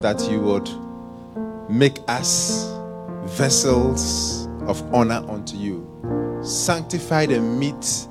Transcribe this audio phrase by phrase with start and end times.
[0.00, 0.70] that you would
[1.68, 2.72] make us
[3.36, 8.06] vessels of honor unto you, sanctified and meet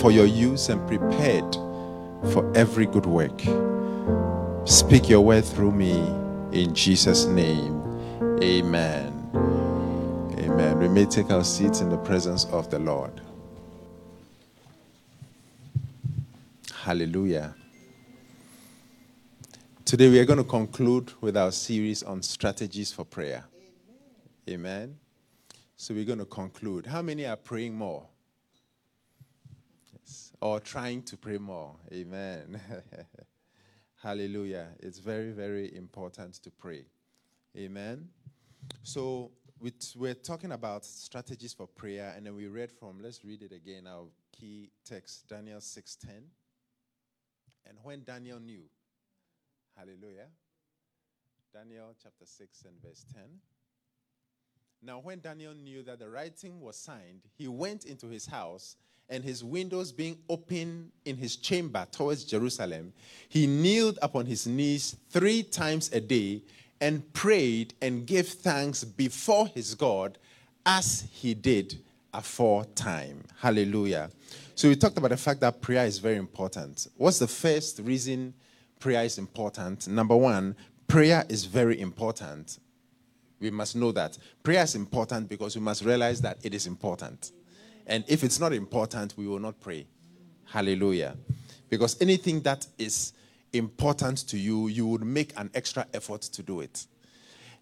[0.00, 1.54] for your use and prepared
[2.32, 3.38] for every good work.
[4.66, 5.98] Speak your word through me
[6.52, 7.82] in Jesus' name.
[8.42, 9.12] Amen.
[10.38, 10.78] Amen.
[10.78, 13.20] We may take our seats in the presence of the Lord.
[16.72, 17.54] Hallelujah.
[19.86, 23.44] Today we are going to conclude with our series on strategies for prayer.
[24.48, 24.82] Amen.
[24.88, 24.96] Amen.
[25.76, 26.86] So we're going to conclude.
[26.86, 28.04] How many are praying more?
[29.92, 30.32] Yes.
[30.40, 31.76] Or trying to pray more?
[31.92, 32.60] Amen.
[34.02, 34.70] Hallelujah.
[34.80, 36.86] It's very, very important to pray.
[37.56, 38.08] Amen.
[38.82, 39.30] So
[39.94, 43.86] we're talking about strategies for prayer, and then we read from, let's read it again,
[43.86, 46.08] our key text, Daniel 6.10.
[47.68, 48.64] And when Daniel knew
[49.76, 50.28] Hallelujah.
[51.52, 53.22] Daniel chapter 6 and verse 10.
[54.82, 58.76] Now, when Daniel knew that the writing was signed, he went into his house,
[59.08, 62.92] and his windows being open in his chamber towards Jerusalem,
[63.28, 66.42] he kneeled upon his knees three times a day
[66.80, 70.18] and prayed and gave thanks before his God
[70.64, 71.78] as he did
[72.12, 73.22] aforetime.
[73.38, 74.10] Hallelujah.
[74.54, 76.86] So, we talked about the fact that prayer is very important.
[76.96, 78.34] What's the first reason?
[78.80, 79.88] Prayer is important.
[79.88, 82.58] Number one, prayer is very important.
[83.40, 84.16] We must know that.
[84.42, 87.32] Prayer is important because we must realize that it is important.
[87.86, 89.86] And if it's not important, we will not pray.
[90.44, 91.16] Hallelujah.
[91.68, 93.12] Because anything that is
[93.52, 96.86] important to you, you would make an extra effort to do it.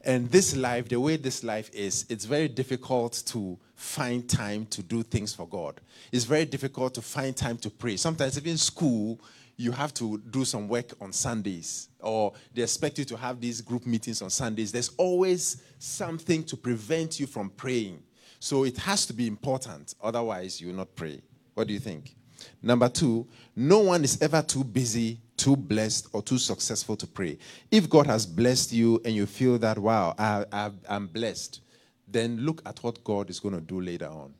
[0.06, 4.82] And this life, the way this life is, it's very difficult to find time to
[4.82, 5.80] do things for God.
[6.12, 7.96] It's very difficult to find time to pray.
[7.96, 9.18] Sometimes, even school,
[9.56, 13.60] you have to do some work on Sundays, or they expect you to have these
[13.60, 14.72] group meetings on Sundays.
[14.72, 18.02] There's always something to prevent you from praying.
[18.40, 21.22] So it has to be important, otherwise, you will not pray.
[21.54, 22.14] What do you think?
[22.62, 27.38] Number two, no one is ever too busy, too blessed, or too successful to pray.
[27.70, 31.60] If God has blessed you and you feel that, wow, I, am blessed,
[32.08, 34.34] then look at what God is going to do later on.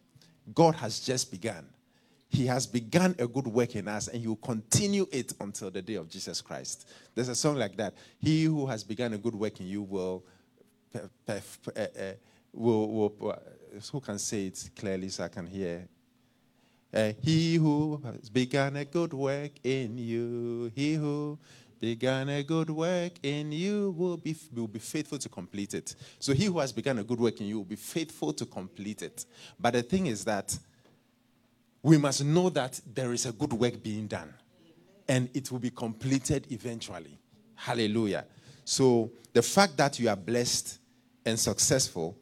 [0.55, 1.67] God has just begun.
[2.29, 5.83] He has begun a good work in us and he will continue it until the
[5.83, 6.89] day of Jesus Christ.
[7.15, 7.95] There's a song like that.
[8.19, 10.25] He who has begun a good work in you will,
[10.95, 12.13] uh, uh,
[12.53, 15.89] will, will uh, who can say it clearly so I can hear?
[16.93, 21.39] Uh, he who has begun a good work in you, he who
[21.81, 25.95] began a good work in you will be, will be faithful to complete it.
[26.19, 29.03] So he who has begun a good work in you will be faithful to complete
[29.03, 29.27] it.
[29.59, 30.57] But the thing is that
[31.85, 34.33] we must know that there is a good work being done
[35.07, 37.19] and it will be completed eventually.
[37.55, 38.25] Hallelujah.
[38.65, 40.79] So the fact that you are blessed
[41.27, 42.17] and successful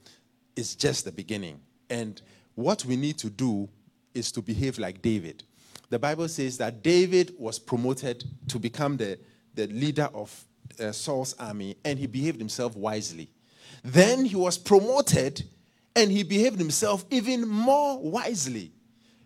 [0.56, 1.60] is just the beginning.
[1.88, 2.20] And
[2.56, 3.68] what we need to do
[4.12, 5.44] is to behave like David.
[5.90, 9.16] The Bible says that David was promoted to become the,
[9.54, 10.44] the leader of
[10.80, 13.30] uh, Saul's army and he behaved himself wisely.
[13.84, 15.44] Then he was promoted
[15.94, 18.72] and he behaved himself even more wisely.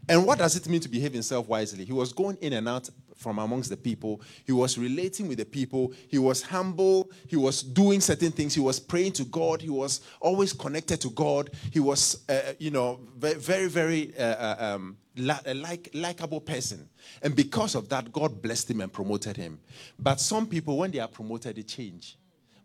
[0.08, 1.84] And what does it mean to behave himself wisely?
[1.84, 4.20] He was going in and out from amongst the people.
[4.44, 5.92] He was relating with the people.
[6.08, 7.10] He was humble.
[7.26, 8.54] He was doing certain things.
[8.54, 9.62] He was praying to God.
[9.62, 11.50] He was always connected to God.
[11.72, 16.88] He was, uh, you know, very, very uh, uh um, like, likable person.
[17.22, 19.58] And because of that, God blessed him and promoted him.
[19.98, 22.16] But some people, when they are promoted, they change.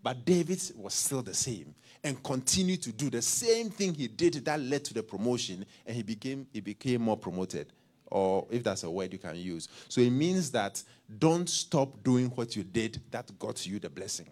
[0.03, 4.33] But David was still the same and continue to do the same thing he did
[4.45, 7.67] that led to the promotion, and he became he became more promoted.
[8.07, 9.69] Or if that's a word you can use.
[9.87, 10.83] So it means that
[11.17, 14.27] don't stop doing what you did that got you the blessing.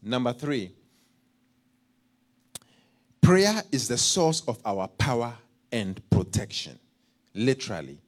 [0.00, 0.70] Number three,
[3.20, 5.34] prayer is the source of our power
[5.72, 6.78] and protection.
[7.34, 7.98] Literally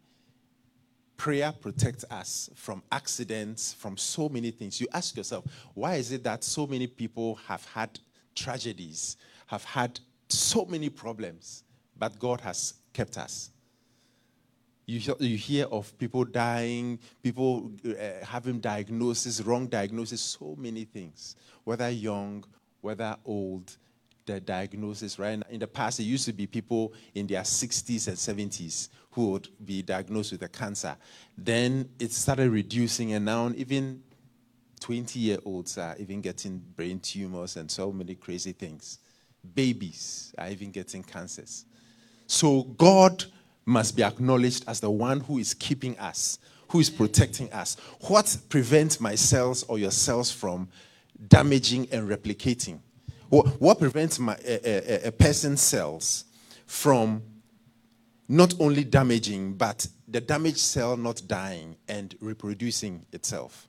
[1.16, 4.80] prayer protects us from accidents, from so many things.
[4.80, 5.44] You ask yourself,
[5.74, 7.98] why is it that so many people have had
[8.34, 9.16] tragedies,
[9.46, 9.98] have had
[10.28, 11.64] so many problems,
[11.98, 13.50] but God has kept us?
[14.86, 21.34] You, you hear of people dying, people uh, having diagnosis, wrong diagnosis, so many things,
[21.64, 22.44] whether young,
[22.82, 23.76] whether old,
[24.26, 25.40] the diagnosis, right?
[25.50, 29.48] In the past, it used to be people in their 60s and 70s who would
[29.64, 30.94] be diagnosed with a cancer.
[31.38, 34.02] Then it started reducing, and now even
[34.80, 38.98] 20 year olds are even getting brain tumors and so many crazy things.
[39.54, 41.64] Babies are even getting cancers.
[42.26, 43.24] So God
[43.64, 47.78] must be acknowledged as the one who is keeping us, who is protecting us.
[48.08, 50.68] What prevents my cells or your cells from
[51.28, 52.80] damaging and replicating?
[53.30, 56.26] What, prevents my, a, a, a person's cells
[56.66, 57.22] from
[58.28, 63.68] not only damaging, but the damaged cell not dying and reproducing itself?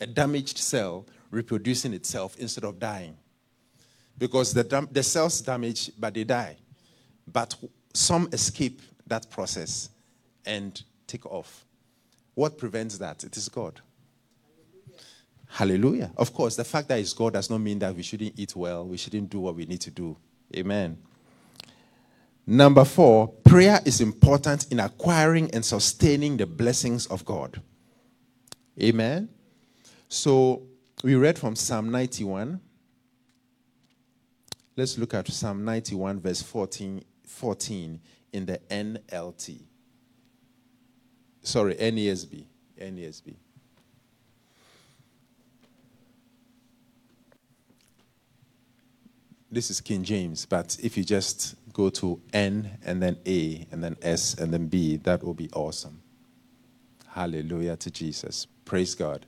[0.00, 3.16] A damaged cell reproducing itself instead of dying.
[4.16, 6.56] Because the, dam- the cells damage, but they die.
[7.30, 7.54] But
[7.92, 9.90] some escape that process
[10.46, 11.64] and take off.
[12.34, 13.24] What prevents that?
[13.24, 13.80] It is God.
[15.48, 16.06] Hallelujah.
[16.06, 16.12] Hallelujah.
[16.16, 18.86] Of course, the fact that it's God does not mean that we shouldn't eat well,
[18.86, 20.16] we shouldn't do what we need to do.
[20.56, 20.98] Amen.
[22.50, 27.60] Number four, prayer is important in acquiring and sustaining the blessings of God.
[28.82, 29.28] Amen.
[30.08, 30.62] So
[31.04, 32.58] we read from Psalm 91.
[34.78, 38.00] Let's look at Psalm 91, verse 14, 14
[38.32, 39.60] in the NLT.
[41.42, 42.46] Sorry, NASB.
[42.80, 43.34] NASB.
[49.50, 53.82] This is King James, but if you just go to N and then A and
[53.82, 56.02] then S and then B, that will be awesome.
[57.06, 58.48] Hallelujah to Jesus.
[58.64, 59.24] Praise God.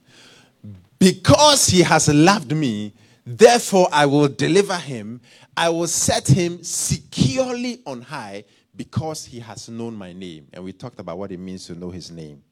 [0.98, 2.92] Because he has loved me,
[3.24, 5.20] therefore I will deliver him.
[5.56, 8.44] I will set him securely on high
[8.74, 10.48] because he has known my name.
[10.52, 12.42] And we talked about what it means to know his name.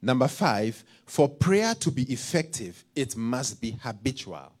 [0.00, 4.52] Number five, for prayer to be effective, it must be habitual.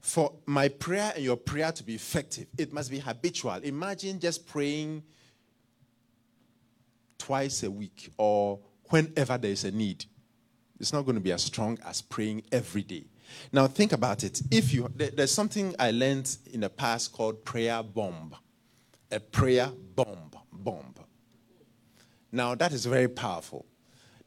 [0.00, 3.54] For my prayer and your prayer to be effective, it must be habitual.
[3.62, 5.02] Imagine just praying
[7.18, 8.60] twice a week or
[8.90, 10.04] whenever there is a need.
[10.80, 13.04] It's not going to be as strong as praying every day.
[13.52, 14.40] Now think about it.
[14.50, 18.34] If you there's something I learned in the past called prayer bomb.
[19.10, 20.94] A prayer bomb bomb.
[22.30, 23.66] Now that is very powerful.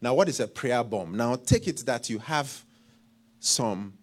[0.02, 1.16] Now what is a prayer bomb?
[1.16, 2.66] Now take it that you have
[3.40, 3.94] some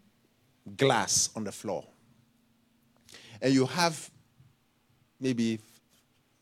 [0.77, 1.85] glass on the floor.
[3.41, 4.11] And you have
[5.21, 5.59] maybe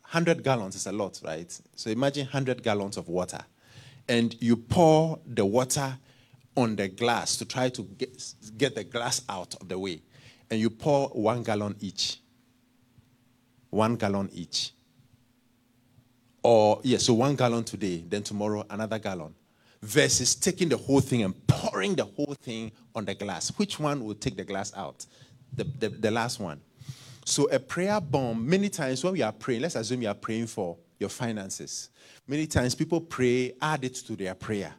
[0.02, 1.60] 100 gallons is a lot, right?
[1.74, 3.40] So imagine 100 gallons of water
[4.08, 5.98] and you pour the water
[6.56, 10.00] on the glass to try to get, get the glass out of the way.
[10.50, 12.18] And you pour one gallon each.
[13.70, 14.72] One gallon each.
[16.42, 19.34] Or, yeah, so one gallon today, then tomorrow another gallon.
[19.82, 23.48] Versus taking the whole thing and pouring the whole thing on the glass.
[23.58, 25.06] Which one will take the glass out?
[25.54, 26.60] The, the, the last one.
[27.24, 30.46] So, a prayer bomb, many times when we are praying, let's assume you are praying
[30.46, 31.90] for your finances.
[32.26, 34.72] Many times people pray, add it to their prayer.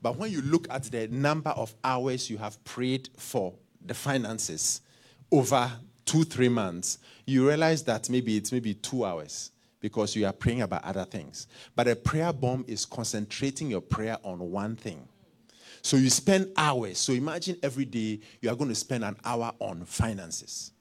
[0.00, 3.54] But when you look at the number of hours you have prayed for
[3.84, 4.80] the finances
[5.30, 5.70] over
[6.04, 9.50] two, three months, you realize that maybe it's maybe two hours
[9.80, 11.46] because you are praying about other things.
[11.74, 15.06] But a prayer bomb is concentrating your prayer on one thing.
[15.84, 16.96] So you spend hours.
[16.96, 20.72] So imagine every day you are going to spend an hour on finances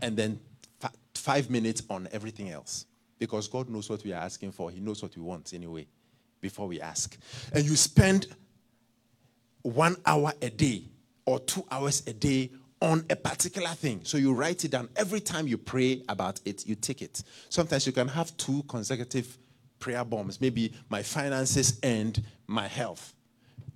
[0.00, 0.40] and then
[0.82, 2.86] f- five minutes on everything else
[3.18, 4.70] because God knows what we are asking for.
[4.70, 5.86] He knows what we want anyway
[6.40, 7.18] before we ask.
[7.52, 8.28] And you spend
[9.60, 10.84] one hour a day
[11.26, 12.50] or two hours a day
[12.80, 14.00] on a particular thing.
[14.04, 14.88] So you write it down.
[14.96, 17.22] Every time you pray about it, you take it.
[17.50, 19.36] Sometimes you can have two consecutive
[19.80, 23.12] prayer bombs, maybe my finances and my health.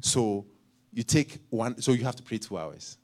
[0.00, 0.46] So
[0.92, 2.96] you take one, so you have to pray two hours.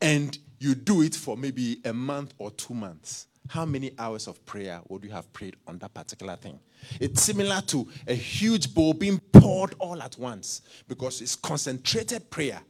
[0.00, 4.44] And you do it for maybe a month or two months how many hours of
[4.46, 6.58] prayer would you have prayed on that particular thing?
[7.00, 12.60] It's similar to a huge bowl being poured all at once because it's concentrated prayer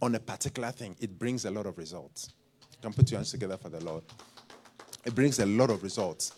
[0.00, 0.96] on a particular thing.
[1.00, 2.32] It brings a lot of results.
[2.72, 4.04] You can put your hands together for the Lord.
[5.04, 6.32] It brings a lot of results.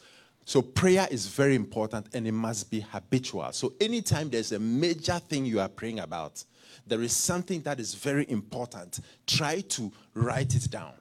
[0.45, 3.51] So prayer is very important and it must be habitual.
[3.53, 6.45] So anytime there's a major thing you are praying about,
[6.87, 9.01] there is something that is very important.
[9.27, 10.93] Try to write it down.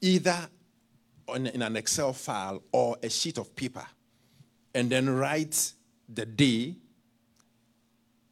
[0.00, 0.48] Either
[1.34, 3.86] in an Excel file or a sheet of paper
[4.74, 5.72] and then write
[6.08, 6.76] the day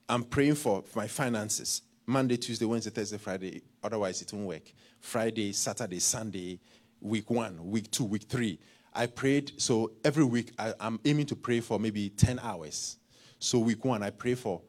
[0.09, 1.83] I'm praying for my finances.
[2.07, 3.62] Monday, Tuesday, Wednesday, Thursday, Friday.
[3.85, 4.73] Otherwise, it won't work.
[5.00, 6.59] Friday, Saturday, Sunday,
[7.00, 8.59] week one, week two, week three.
[8.95, 9.52] I prayed.
[9.59, 12.97] So every week, I, am aiming to pray for maybe 10 hours.
[13.38, 14.62] So week one, I pray for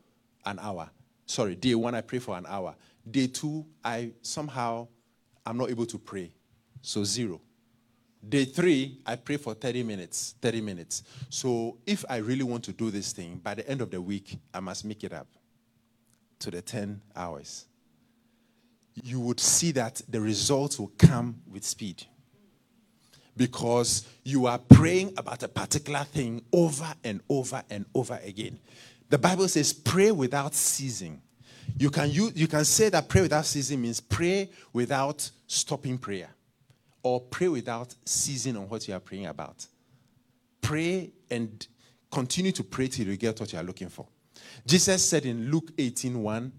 [0.46, 0.90] an hour.
[1.30, 2.74] Sorry, day one, I pray for an hour.
[3.12, 4.88] Day two, I somehow,
[5.46, 6.32] I'm not able to pray.
[6.82, 7.40] So zero.
[8.28, 10.34] Day three, I pray for 30 minutes.
[10.42, 11.04] 30 minutes.
[11.30, 14.40] So if I really want to do this thing, by the end of the week,
[14.56, 15.28] I must make it up
[16.40, 17.68] to the 10 hours.
[18.96, 22.06] You would see that the results will come with speed.
[23.38, 28.58] Because you are praying about a particular thing over and over and over again.
[29.10, 31.22] The Bible says, pray without ceasing.
[31.78, 36.30] You can, use, you can say that pray without ceasing means pray without stopping prayer
[37.04, 39.66] or pray without ceasing on what you are praying about.
[40.62, 41.66] Pray and
[42.12, 44.06] continue to pray till you get what you are looking for.
[44.66, 46.52] Jesus said in Luke 18 1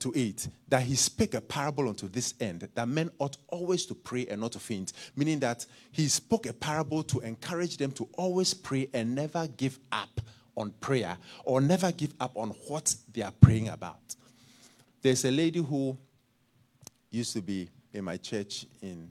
[0.00, 3.94] to 8 that he spake a parable unto this end that men ought always to
[3.94, 8.08] pray and not to faint, meaning that he spoke a parable to encourage them to
[8.16, 10.20] always pray and never give up
[10.56, 14.14] on prayer or never give up on what they are praying about.
[15.02, 15.96] There's a lady who
[17.10, 19.10] used to be in my church in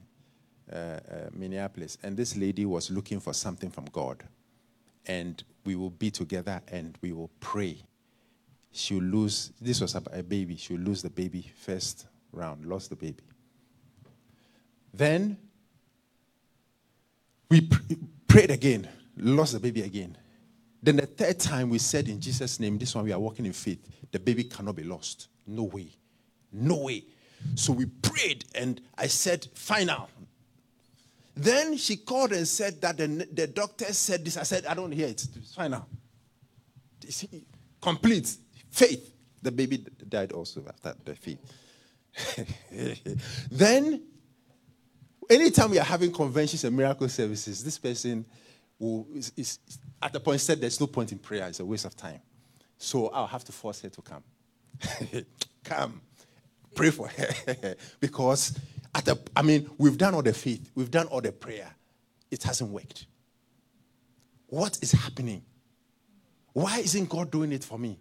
[0.72, 1.00] uh, uh,
[1.34, 4.24] Minneapolis, and this lady was looking for something from God.
[5.06, 7.78] And we will be together and we will pray.
[8.72, 13.24] She'll lose, this was a, baby, she'll lose the baby first round, lost the baby.
[14.94, 15.38] Then
[17.50, 17.94] we pr-
[18.28, 20.18] prayed again, lost the baby again.
[20.84, 23.54] Then the third time we said in Jesus' name, this one we are walking in
[23.54, 23.80] faith,
[24.12, 25.30] the baby cannot be lost.
[25.48, 25.88] No way.
[26.52, 27.06] No way.
[27.56, 30.10] So we prayed and I said, final.
[31.36, 34.36] Then she called and said that the, the doctor said this.
[34.36, 35.26] I said, I don't hear it.
[35.36, 35.88] It's final.
[37.82, 38.36] Complete.
[38.70, 39.14] Faith.
[39.42, 41.40] The baby died also after the faith.
[43.52, 44.04] then,
[45.30, 48.26] anytime we are having conventions and miracle services, this person
[48.84, 49.60] who is, is
[50.02, 52.20] at the point said there's no point in prayer, it's a waste of time.
[52.78, 54.24] So I'll have to force her to come.
[55.64, 56.02] come.
[56.76, 57.76] Pray for her.
[58.02, 58.60] because
[58.94, 61.74] at the, I mean, we've done all the faith, we've done all the prayer.
[62.30, 63.06] It hasn't worked.
[64.48, 65.44] What is happening?
[66.52, 67.98] Why isn't God doing it for me?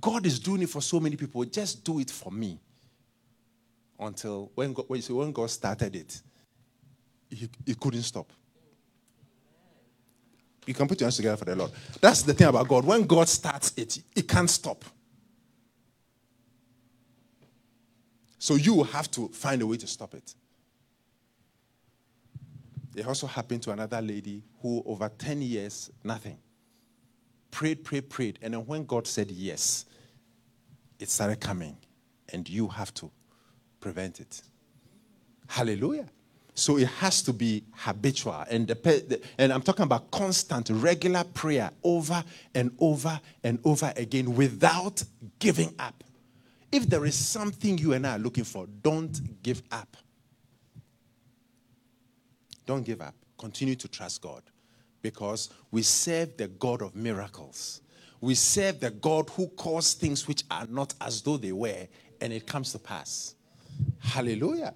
[0.00, 1.44] God is doing it for so many people.
[1.46, 2.60] Just do it for me.
[3.98, 6.22] Until when God, when God started it,
[7.28, 8.32] he, he couldn't stop.
[10.66, 11.70] You can put your hands together for the Lord.
[12.00, 12.84] That's the thing about God.
[12.84, 14.84] When God starts it, it can't stop.
[18.38, 20.34] So you have to find a way to stop it.
[22.96, 26.38] It also happened to another lady who, over 10 years, nothing.
[27.50, 28.38] Prayed, prayed, prayed.
[28.42, 29.86] And then when God said yes,
[30.98, 31.76] it started coming.
[32.32, 33.10] And you have to
[33.80, 34.42] prevent it.
[35.48, 36.06] Hallelujah.
[36.60, 38.44] So it has to be habitual.
[38.50, 42.22] And, the, and I'm talking about constant, regular prayer over
[42.54, 45.02] and over and over again without
[45.38, 46.04] giving up.
[46.70, 49.96] If there is something you and I are looking for, don't give up.
[52.66, 53.14] Don't give up.
[53.38, 54.42] Continue to trust God
[55.00, 57.80] because we serve the God of miracles.
[58.20, 61.88] We serve the God who calls things which are not as though they were,
[62.20, 63.34] and it comes to pass.
[63.98, 64.74] Hallelujah.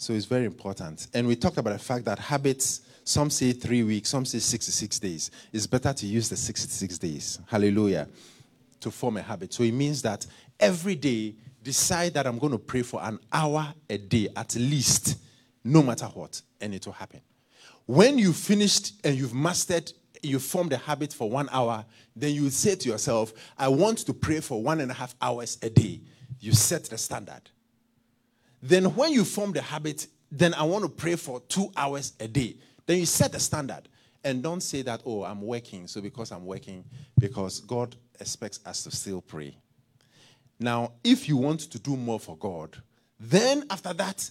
[0.00, 1.08] So it's very important.
[1.12, 5.00] And we talked about the fact that habits, some say three weeks, some say 66
[5.00, 5.32] days.
[5.52, 7.40] It's better to use the 66 days.
[7.48, 8.06] Hallelujah.
[8.80, 9.52] To form a habit.
[9.52, 10.24] So it means that
[10.60, 15.18] every day decide that I'm going to pray for an hour a day at least,
[15.64, 17.20] no matter what, and it will happen.
[17.84, 22.50] When you've finished and you've mastered, you formed a habit for one hour, then you
[22.50, 26.02] say to yourself, I want to pray for one and a half hours a day.
[26.38, 27.50] You set the standard.
[28.62, 32.28] Then when you form the habit, then I want to pray for two hours a
[32.28, 32.56] day.
[32.86, 33.88] Then you set the standard.
[34.24, 35.86] And don't say that, oh, I'm working.
[35.86, 36.84] So because I'm working,
[37.18, 39.56] because God expects us to still pray.
[40.58, 42.76] Now, if you want to do more for God,
[43.20, 44.28] then after that,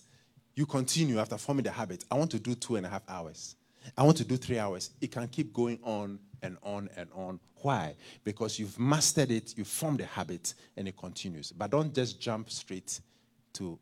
[0.56, 2.04] you continue after forming the habit.
[2.12, 3.56] I want to do two and a half hours.
[3.98, 4.90] I want to do three hours.
[5.00, 7.40] It can keep going on and on and on.
[7.62, 7.96] Why?
[8.24, 11.52] Because you've mastered it, you've formed a habit, and it continues.
[11.52, 13.00] But don't just jump straight
[13.54, 13.80] to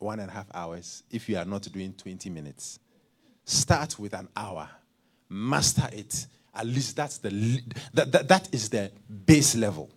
[0.00, 2.80] one and a half hours if you are not doing 20 minutes.
[3.44, 4.68] Start with an hour,
[5.28, 6.26] master it.
[6.54, 7.30] At least that's the
[7.94, 8.90] that, that, that is the
[9.24, 9.90] base level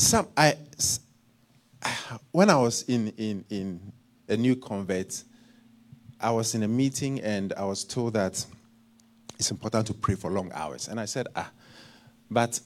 [0.00, 0.56] some I
[2.32, 3.92] when I was in in in
[4.28, 5.22] a new convert,
[6.20, 8.44] I was in a meeting and I was told that
[9.38, 10.88] it's important to pray for long hours.
[10.88, 11.50] And I said, ah,
[12.30, 12.60] but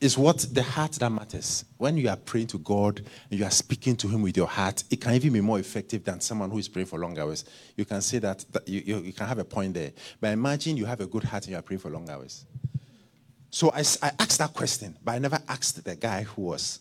[0.00, 1.64] it's what the heart that matters.
[1.78, 2.98] When you are praying to God
[3.30, 6.04] and you are speaking to Him with your heart, it can even be more effective
[6.04, 7.44] than someone who is praying for long hours.
[7.76, 9.92] You can say that, that you, you, you can have a point there.
[10.20, 12.44] But imagine you have a good heart and you are praying for long hours.
[13.50, 16.80] So I, I asked that question, but I never asked the guy who was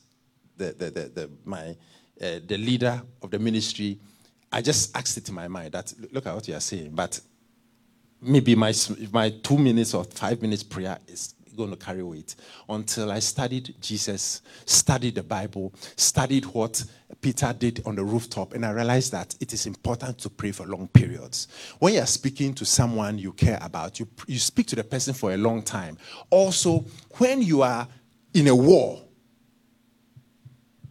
[0.58, 1.78] the, the, the, the my,
[2.22, 4.00] uh, the leader of the ministry.
[4.52, 7.20] I just asked it in my mind that, look at what you are saying, but
[8.22, 8.74] maybe my,
[9.12, 12.36] my two minutes or five minutes prayer is going to carry weight
[12.70, 16.84] until I studied Jesus, studied the Bible, studied what
[17.22, 20.66] Peter did on the rooftop, and I realized that it is important to pray for
[20.66, 21.48] long periods.
[21.80, 25.34] When you're speaking to someone you care about, you, you speak to the person for
[25.34, 25.98] a long time.
[26.30, 26.86] Also,
[27.18, 27.88] when you are
[28.34, 29.00] in a war.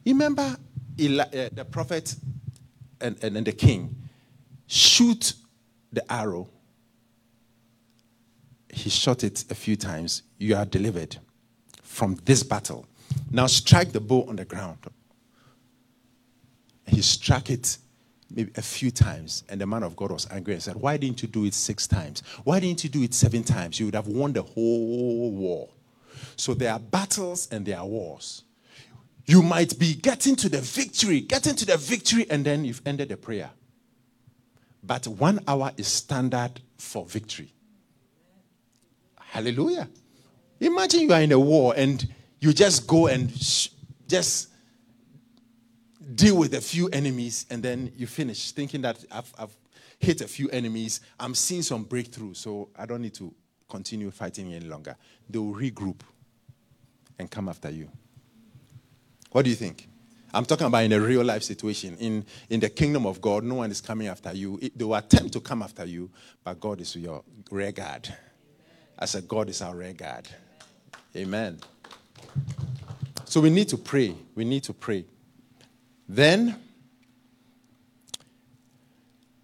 [0.06, 0.56] Remember uh,
[0.98, 2.14] the prophet
[3.00, 3.96] and, and, and the king
[4.66, 5.34] shoot
[5.92, 6.48] the arrow.
[8.72, 10.22] He shot it a few times.
[10.38, 11.18] You are delivered
[11.82, 12.86] from this battle.
[13.30, 14.78] Now strike the bow on the ground.
[16.86, 17.76] He struck it
[18.34, 21.22] maybe a few times, and the man of God was angry and said, Why didn't
[21.22, 22.22] you do it six times?
[22.44, 23.78] Why didn't you do it seven times?
[23.78, 25.68] You would have won the whole war.
[26.36, 28.44] So there are battles and there are wars.
[29.26, 33.10] You might be getting to the victory, getting to the victory, and then you've ended
[33.10, 33.50] the prayer.
[34.82, 37.52] But one hour is standard for victory.
[39.32, 39.88] Hallelujah.
[40.60, 42.06] Imagine you are in a war and
[42.38, 43.70] you just go and sh-
[44.06, 44.50] just
[46.14, 49.56] deal with a few enemies and then you finish thinking that I've, I've
[49.98, 51.00] hit a few enemies.
[51.18, 53.34] I'm seeing some breakthrough, so I don't need to
[53.70, 54.96] continue fighting any longer.
[55.30, 56.00] They will regroup
[57.18, 57.88] and come after you.
[59.30, 59.88] What do you think?
[60.34, 61.96] I'm talking about in a real life situation.
[61.96, 64.58] In, in the kingdom of God, no one is coming after you.
[64.60, 66.10] It, they will attempt to come after you,
[66.44, 68.14] but God is your rear guard.
[69.02, 70.28] I said, God is our rear guard.
[71.16, 71.58] Amen.
[73.24, 74.14] So we need to pray.
[74.36, 75.04] We need to pray.
[76.08, 76.54] Then,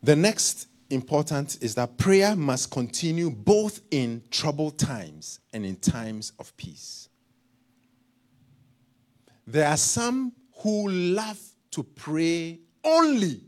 [0.00, 6.34] the next important is that prayer must continue both in troubled times and in times
[6.38, 7.08] of peace.
[9.44, 11.40] There are some who love
[11.72, 13.40] to pray only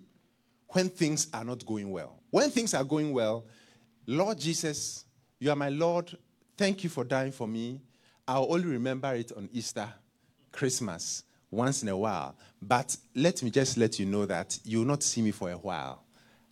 [0.71, 2.19] when things are not going well.
[2.31, 3.45] When things are going well,
[4.07, 5.05] Lord Jesus,
[5.41, 6.17] you are my Lord.
[6.57, 7.81] Thank you for dying for me.
[8.29, 9.89] I'll only remember it on Easter,
[10.53, 12.37] Christmas, once in a while.
[12.63, 15.57] But let me just let you know that you will not see me for a
[15.57, 16.05] while.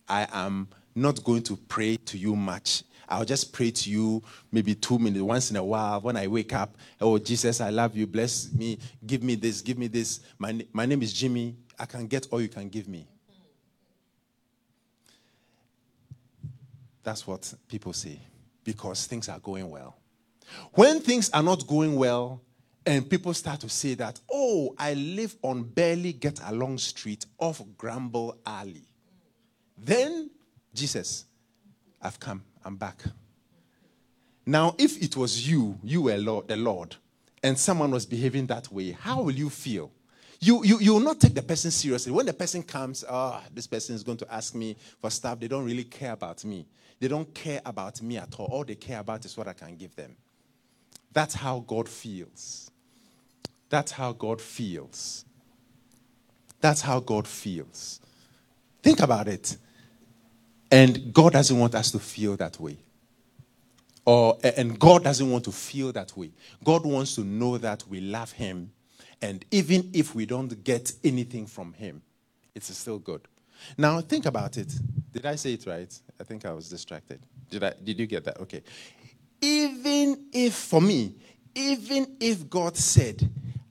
[0.07, 2.83] I am not going to pray to you much.
[3.07, 6.53] I'll just pray to you maybe two minutes once in a while when I wake
[6.53, 6.75] up.
[6.99, 8.07] Oh, Jesus, I love you.
[8.07, 8.79] Bless me.
[9.05, 9.61] Give me this.
[9.61, 10.19] Give me this.
[10.39, 11.55] My, my name is Jimmy.
[11.77, 13.07] I can get all you can give me.
[17.03, 18.19] That's what people say
[18.73, 19.97] because things are going well.
[20.73, 22.39] When things are not going well,
[22.85, 27.63] and people start to say that, oh, I live on barely get along street off
[27.79, 28.85] Granville Alley.
[29.75, 30.29] Then,
[30.71, 31.25] Jesus,
[31.99, 33.01] I've come, I'm back.
[34.45, 36.95] Now, if it was you, you were Lord, the Lord,
[37.41, 39.91] and someone was behaving that way, how will you feel?
[40.39, 42.11] You, you, you will not take the person seriously.
[42.11, 45.47] When the person comes, oh, this person is going to ask me for stuff, they
[45.47, 46.67] don't really care about me.
[46.99, 48.47] They don't care about me at all.
[48.47, 50.15] All they care about is what I can give them.
[51.11, 52.69] That's how God feels.
[53.69, 55.25] That's how God feels.
[56.61, 58.01] That's how God feels.
[58.83, 59.57] Think about it.
[60.71, 62.77] And God doesn't want us to feel that way.
[64.05, 66.31] Or, and God doesn't want to feel that way.
[66.63, 68.71] God wants to know that we love Him.
[69.21, 72.01] And even if we don't get anything from Him,
[72.55, 73.21] it's still good.
[73.77, 74.73] Now, think about it.
[75.11, 75.93] Did I say it right?
[76.19, 77.21] I think I was distracted.
[77.49, 78.39] Did, I, did you get that?
[78.41, 78.61] Okay.
[79.41, 81.15] Even if, for me,
[81.55, 83.29] even if God said,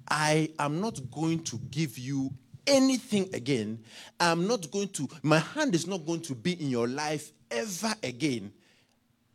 [0.09, 2.31] I am not going to give you
[2.67, 3.81] anything again,
[4.19, 7.95] I'm not going to, my hand is not going to be in your life ever
[8.03, 8.53] again.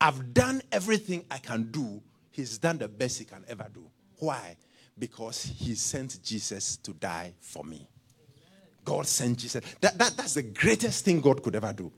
[0.01, 2.01] I've done everything I can do.
[2.31, 3.85] He's done the best he can ever do.
[4.17, 4.57] Why?
[4.97, 7.87] Because he sent Jesus to die for me.
[8.83, 9.63] God sent Jesus.
[9.81, 11.91] That, that, that's the greatest thing God could ever do.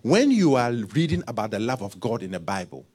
[0.00, 2.86] When you are reading about the love of God in the Bible,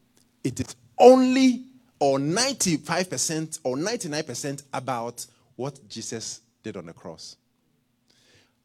[0.44, 1.66] it is only
[2.00, 7.36] or 95% or 99% about what Jesus did on the cross.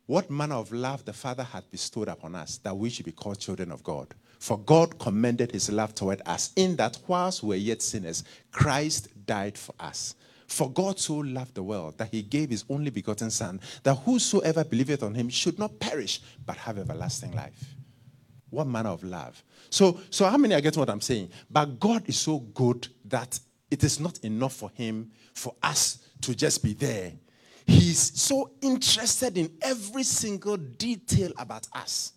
[0.07, 3.38] What manner of love the Father had bestowed upon us that we should be called
[3.38, 4.14] children of God.
[4.38, 9.09] For God commended his love toward us in that whilst we were yet sinners, Christ
[9.25, 10.16] died for us.
[10.49, 14.64] For God so loved the world that he gave his only begotten Son, that whosoever
[14.64, 17.77] believeth on him should not perish, but have everlasting life.
[18.53, 19.43] What manner of love?
[19.71, 21.31] So, so how many are getting what I'm saying?
[21.51, 26.35] But God is so good that it is not enough for him, for us to
[26.35, 27.12] just be there.
[27.67, 32.12] He's so interested in every single detail about us.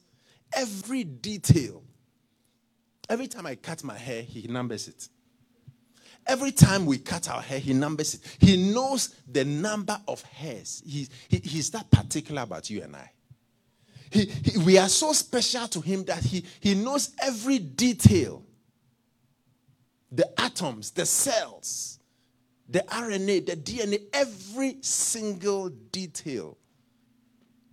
[0.54, 1.82] Every detail.
[3.08, 5.08] Every time I cut my hair, he numbers it.
[6.28, 8.21] Every time we cut our hair, he numbers it.
[8.39, 10.84] He knows the number of hairs.
[10.86, 13.10] He, he, he's that particular about you and I.
[14.15, 18.43] He, he, we are so special to him that he, he knows every detail
[20.10, 21.99] the atoms, the cells,
[22.69, 26.58] the RNA, the DNA, every single detail.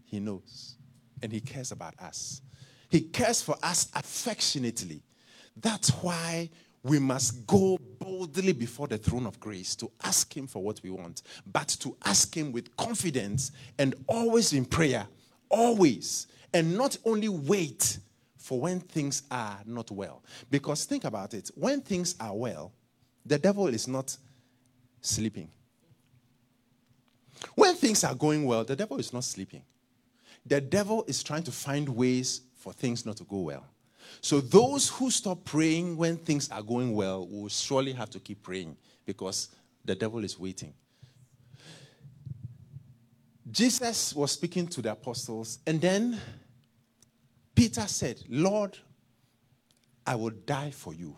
[0.05, 0.75] He knows.
[1.23, 2.43] And he cares about us.
[2.89, 5.05] He cares for us affectionately.
[5.57, 6.51] That's why
[6.83, 10.91] we must go boldly before the throne of grace to ask Him for what we
[10.91, 15.07] want, but to ask Him with confidence and always in prayer,
[15.49, 17.99] always, and not only wait
[18.37, 20.23] for when things are not well.
[20.51, 22.73] Because think about it when things are well,
[23.25, 24.17] the devil is not
[25.01, 25.49] sleeping.
[27.55, 29.63] When things are going well, the devil is not sleeping.
[30.47, 33.65] The devil is trying to find ways for things not to go well.
[34.21, 38.43] So those who stop praying when things are going well will surely have to keep
[38.43, 39.49] praying because
[39.85, 40.75] the devil is waiting.
[43.51, 46.19] Jesus was speaking to the apostles, and then
[47.55, 48.79] Peter said, Lord,
[50.07, 51.17] I will die for you.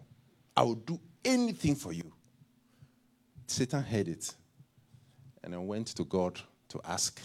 [0.56, 2.12] I will do anything for you.
[3.46, 4.34] Satan heard it
[5.42, 7.20] and then went to God to ask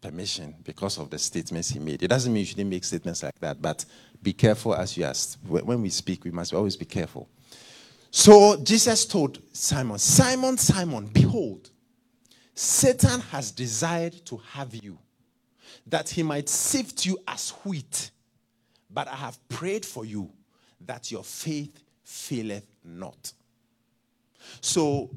[0.00, 2.02] permission because of the statements he made.
[2.02, 3.84] It doesn't mean you shouldn't make statements like that, but
[4.22, 5.38] be careful as you ask.
[5.46, 7.28] When we speak, we must always be careful.
[8.10, 11.70] So Jesus told Simon, Simon, Simon, behold,
[12.54, 14.98] Satan has desired to have you,
[15.86, 18.10] that he might sift you as wheat.
[18.90, 20.30] But I have prayed for you
[20.86, 23.32] that your faith faileth not.
[24.60, 25.10] So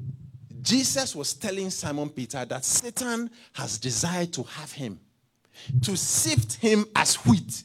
[0.60, 5.00] Jesus was telling Simon Peter that Satan has desired to have him,
[5.82, 7.64] to sift him as wheat,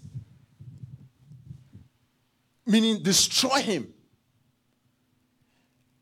[2.65, 3.93] meaning destroy him.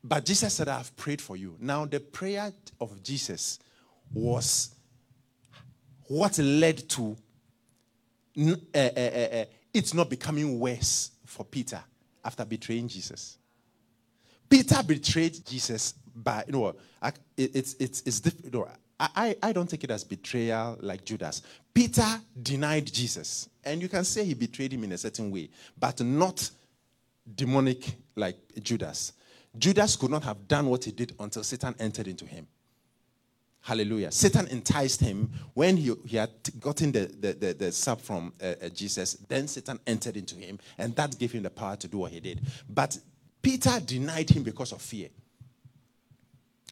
[0.02, 1.56] But Jesus said, I have prayed for you.
[1.58, 3.58] Now, the prayer of Jesus
[4.14, 4.74] was
[6.06, 7.16] what led to
[8.38, 9.44] uh, uh, uh,
[9.76, 11.82] it's not becoming worse for Peter
[12.24, 13.38] after betraying Jesus.
[14.48, 16.74] Peter betrayed Jesus by, you know,
[17.36, 18.68] it's, it's, it's different.
[18.98, 21.42] I, I don't take it as betrayal like Judas.
[21.74, 22.06] Peter
[22.42, 23.50] denied Jesus.
[23.62, 26.48] And you can say he betrayed him in a certain way, but not
[27.34, 27.84] demonic
[28.14, 29.12] like Judas.
[29.58, 32.46] Judas could not have done what he did until Satan entered into him.
[33.66, 34.12] Hallelujah.
[34.12, 38.54] Satan enticed him when he, he had gotten the, the, the, the sub from uh,
[38.62, 39.14] uh, Jesus.
[39.14, 42.20] Then Satan entered into him, and that gave him the power to do what he
[42.20, 42.40] did.
[42.68, 42.96] But
[43.42, 45.08] Peter denied him because of fear.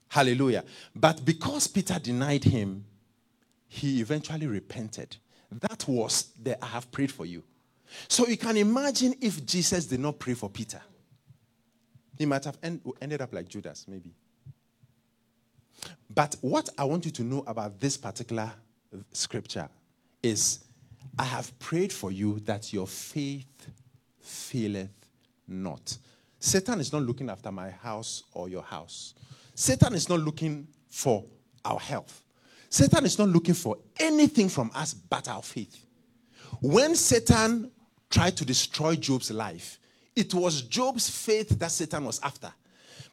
[0.07, 0.63] Hallelujah.
[0.95, 2.85] But because Peter denied him,
[3.67, 5.17] he eventually repented.
[5.51, 7.43] That was the I have prayed for you.
[8.07, 10.81] So you can imagine if Jesus did not pray for Peter,
[12.17, 14.15] he might have end, ended up like Judas, maybe.
[16.09, 18.53] But what I want you to know about this particular
[19.13, 19.69] scripture
[20.23, 20.65] is
[21.19, 23.69] I have prayed for you that your faith
[24.21, 24.91] faileth
[25.47, 25.97] not.
[26.39, 29.15] Satan is not looking after my house or your house.
[29.55, 31.25] Satan is not looking for
[31.65, 32.23] our health.
[32.69, 35.87] Satan is not looking for anything from us but our faith.
[36.61, 37.71] When Satan
[38.11, 39.79] tried to destroy Job's life,
[40.17, 42.53] it was Job's faith that Satan was after.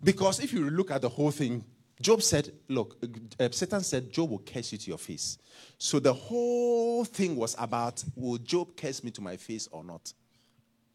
[0.04, 1.64] Because if you look at the whole thing,
[2.02, 2.98] Job said, Look,
[3.40, 5.38] uh, Satan said, Job will curse you to your face.
[5.78, 10.14] So the whole thing was about, Will Job curse me to my face or not?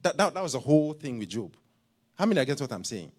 [0.03, 1.57] That, that, that was the whole thing with Job.
[2.17, 3.13] How many get what I'm saying?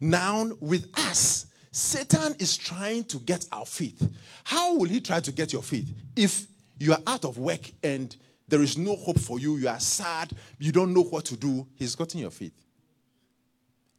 [0.00, 4.10] Now, with us, Satan is trying to get our faith.
[4.44, 5.92] How will he try to get your faith?
[6.14, 6.46] If
[6.78, 8.14] you are out of work and
[8.48, 11.66] there is no hope for you, you are sad, you don't know what to do,
[11.74, 12.54] he's gotten your faith.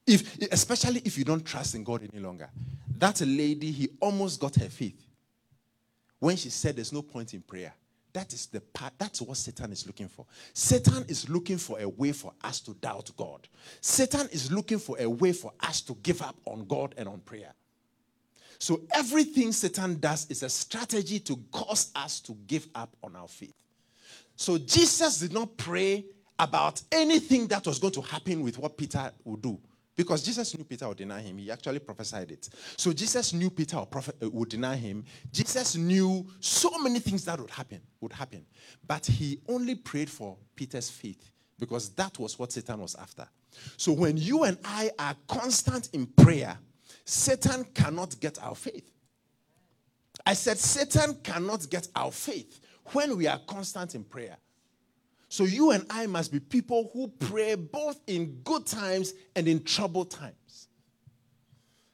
[0.05, 2.49] If, especially if you don't trust in God any longer.
[2.97, 5.05] That lady, he almost got her faith
[6.19, 7.73] when she said there's no point in prayer.
[8.13, 10.25] That is the part, that's what Satan is looking for.
[10.53, 13.47] Satan is looking for a way for us to doubt God.
[13.81, 17.19] Satan is looking for a way for us to give up on God and on
[17.19, 17.53] prayer.
[18.57, 23.27] So everything Satan does is a strategy to cause us to give up on our
[23.27, 23.53] faith.
[24.35, 26.05] So Jesus did not pray
[26.39, 29.59] about anything that was going to happen with what Peter would do.
[29.97, 31.39] Because Jesus knew Peter would deny him.
[31.39, 32.47] He actually prophesied it.
[32.77, 35.03] So Jesus knew Peter uh, would deny him.
[35.33, 38.45] Jesus knew so many things that would happen, would happen.
[38.87, 43.27] But he only prayed for Peter's faith because that was what Satan was after.
[43.75, 46.55] So when you and I are constant in prayer,
[47.03, 48.91] Satan cannot get our faith.
[50.27, 52.59] I said Satan cannot get our faith
[52.91, 54.37] when we are constant in prayer.
[55.29, 59.63] So you and I must be people who pray both in good times and in
[59.63, 60.67] troubled times.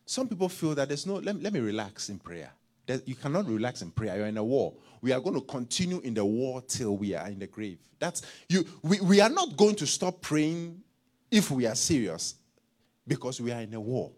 [0.05, 2.51] Some people feel that there's no, let, let me relax in prayer.
[2.85, 4.17] That you cannot relax in prayer.
[4.17, 4.73] You're in a war.
[5.01, 7.79] We are going to continue in the war till we are in the grave.
[7.99, 8.65] That's you.
[8.81, 10.81] We, we are not going to stop praying
[11.31, 12.35] if we are serious
[13.07, 14.11] because we are in a war.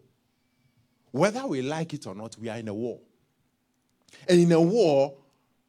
[1.12, 2.98] Whether we like it or not, we are in a war.
[4.28, 5.14] And in a war,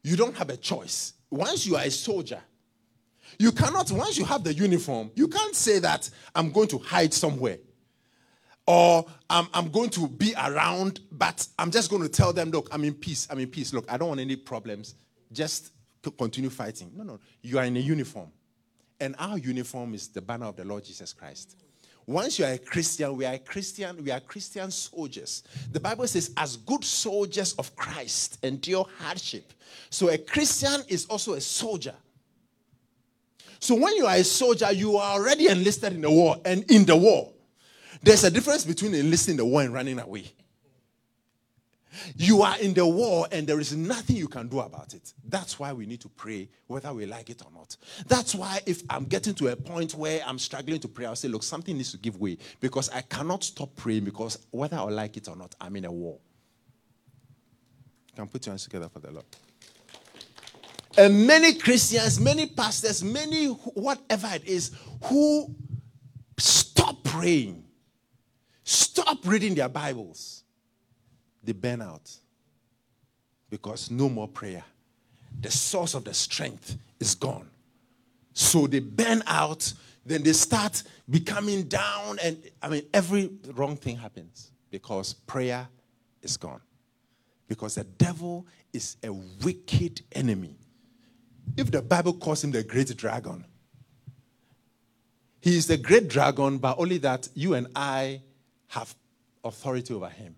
[0.02, 1.14] you don't have a choice.
[1.30, 2.42] Once you are a soldier,
[3.38, 7.12] you cannot, once you have the uniform, you can't say that I'm going to hide
[7.12, 7.58] somewhere.
[8.68, 12.68] or I'm, I'm going to be around, but I'm just going to tell them, look,
[12.70, 13.26] I'm in peace.
[13.30, 13.72] I'm in peace.
[13.72, 14.94] Look, I don't want any problems.
[15.32, 15.72] Just
[16.18, 16.90] continue fighting.
[16.94, 17.18] No, no.
[17.40, 18.30] You are in a uniform.
[19.00, 21.56] And our uniform is the banner of the Lord Jesus Christ.
[22.06, 25.44] Once you are a Christian, we are a Christian, we are Christian soldiers.
[25.72, 29.54] The Bible says, as good soldiers of Christ, endure hardship.
[29.88, 31.94] So a Christian is also a soldier.
[33.60, 36.84] So when you are a soldier, you are already enlisted in the war and in
[36.84, 37.32] the war.
[38.02, 40.32] There's a difference between enlisting the war and running away.
[42.16, 45.12] You are in the war and there is nothing you can do about it.
[45.24, 47.76] That's why we need to pray, whether we like it or not.
[48.06, 51.28] That's why if I'm getting to a point where I'm struggling to pray, I'll say,
[51.28, 55.16] look, something needs to give way because I cannot stop praying because whether I like
[55.16, 56.18] it or not, I'm in a war.
[58.14, 59.26] Can put your hands together for the Lord.
[60.98, 64.72] And many Christians, many pastors, many whatever it is,
[65.04, 65.54] who
[66.36, 67.64] stop praying,
[68.64, 70.42] stop reading their Bibles
[71.48, 72.10] they burn out
[73.48, 74.64] because no more prayer.
[75.40, 77.48] The source of the strength is gone.
[78.34, 79.72] So they burn out,
[80.04, 85.66] then they start becoming down, and I mean, every wrong thing happens because prayer
[86.22, 86.60] is gone.
[87.46, 90.58] Because the devil is a wicked enemy.
[91.56, 93.44] If the Bible calls him the great dragon,
[95.40, 98.22] he is the great dragon, but only that you and I
[98.68, 98.94] have
[99.44, 100.34] authority over him.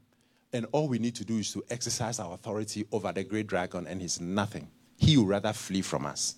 [0.52, 3.86] And all we need to do is to exercise our authority over the great dragon,
[3.86, 4.68] and he's nothing.
[4.96, 6.34] He will rather flee from us.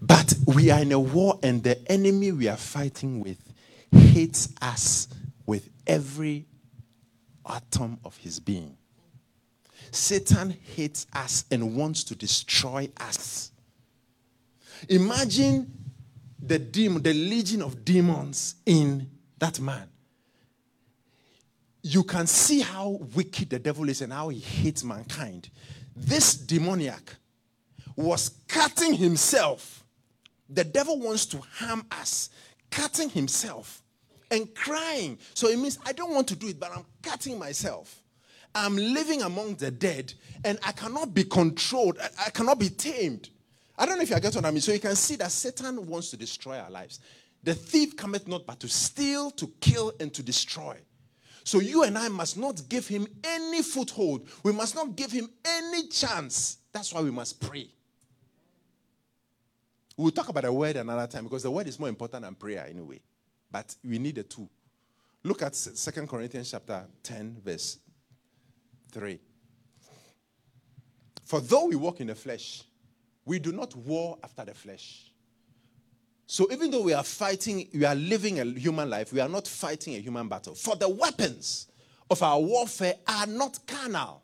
[0.00, 3.38] But we are in a war, and the enemy we are fighting with
[3.90, 5.08] hates us
[5.44, 6.46] with every
[7.46, 8.76] atom of his being.
[9.92, 13.52] Satan hates us and wants to destroy us.
[14.88, 15.70] Imagine
[16.40, 19.88] the demon, the legion of demons in that man
[21.82, 25.50] you can see how wicked the devil is and how he hates mankind.
[25.96, 27.16] This demoniac
[27.96, 29.84] was cutting himself.
[30.48, 32.30] The devil wants to harm us,
[32.70, 33.82] cutting himself
[34.30, 35.18] and crying.
[35.34, 38.01] So it means I don't want to do it, but I'm cutting myself.
[38.54, 40.12] I'm living among the dead
[40.44, 43.30] and I cannot be controlled, I, I cannot be tamed.
[43.78, 44.60] I don't know if you get what I mean.
[44.60, 47.00] So you can see that Satan wants to destroy our lives.
[47.42, 50.76] The thief cometh not but to steal, to kill, and to destroy.
[51.44, 54.28] So you and I must not give him any foothold.
[54.44, 56.58] We must not give him any chance.
[56.72, 57.68] That's why we must pray.
[59.96, 62.66] We'll talk about the word another time because the word is more important than prayer
[62.68, 63.00] anyway.
[63.50, 64.48] But we need the two.
[65.24, 67.78] Look at Second Corinthians chapter 10, verse
[68.92, 69.18] 3.
[71.24, 72.62] For though we walk in the flesh,
[73.24, 75.10] we do not war after the flesh.
[76.26, 79.48] So even though we are fighting, we are living a human life, we are not
[79.48, 80.54] fighting a human battle.
[80.54, 81.68] For the weapons
[82.10, 84.22] of our warfare are not carnal.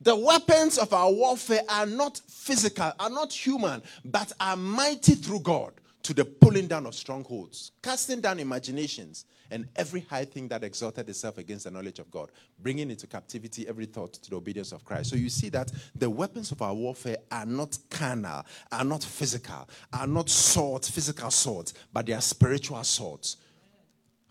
[0.00, 5.40] The weapons of our warfare are not physical, are not human, but are mighty through
[5.40, 10.64] God to the pulling down of strongholds, casting down imaginations, and every high thing that
[10.64, 14.72] exalted itself against the knowledge of God, bringing into captivity every thought to the obedience
[14.72, 15.10] of Christ.
[15.10, 19.68] So you see that the weapons of our warfare are not carnal, are not physical,
[19.92, 23.36] are not swords, physical swords, but they are spiritual swords.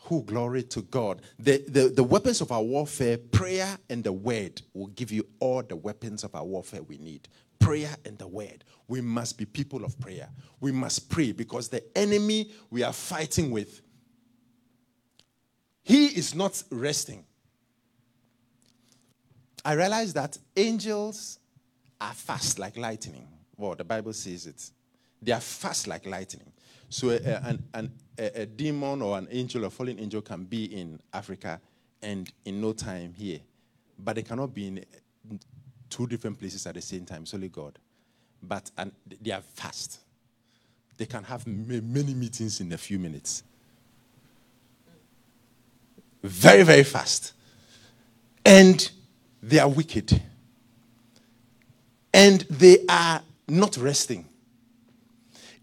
[0.06, 1.22] Who glory to God.
[1.38, 5.62] The, the, the weapons of our warfare, prayer and the word, will give you all
[5.62, 7.30] the weapons of our warfare we need
[7.62, 8.66] prayer and the word.
[8.88, 10.28] We must be people of prayer.
[10.60, 13.82] We must pray because the enemy we are fighting with
[15.84, 17.26] he is not resting.
[19.64, 21.40] I realize that angels
[22.00, 23.28] are fast like lightning.
[23.58, 24.72] Well, the Bible says it.
[25.22, 26.52] They are fast like lightning.
[26.90, 30.44] So, uh, uh, an, an, a, a demon or an angel, a fallen angel, can
[30.44, 31.62] be in Africa
[32.02, 33.40] and in no time here.
[34.00, 34.86] But they cannot be in
[35.92, 37.22] two different places at the same time.
[37.22, 37.78] It's only God.
[38.42, 40.00] But and they are fast.
[40.98, 43.44] They can have many meetings in a few minutes
[46.24, 47.34] very, very fast.
[48.46, 48.90] And
[49.42, 50.22] they are wicked.
[52.14, 54.28] And they are not resting.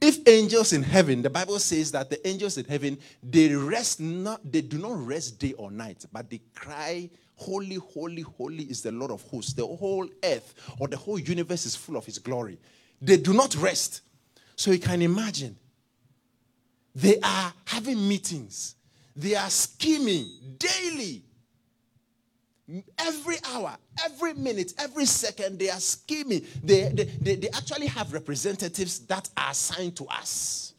[0.01, 4.41] If angels in heaven, the Bible says that the angels in heaven, they rest not,
[4.51, 8.93] they do not rest day or night, but they cry, Holy, holy, holy is the
[8.93, 9.53] Lord of hosts.
[9.55, 12.59] The whole earth or the whole universe is full of his glory.
[13.01, 14.03] They do not rest.
[14.57, 15.57] So you can imagine.
[16.95, 18.75] They are having meetings
[19.19, 21.25] they are scheming daily.
[22.99, 26.47] Every hour, every minute, every second, they are scheming.
[26.63, 30.75] They, they, they, they actually have representatives that are assigned to us.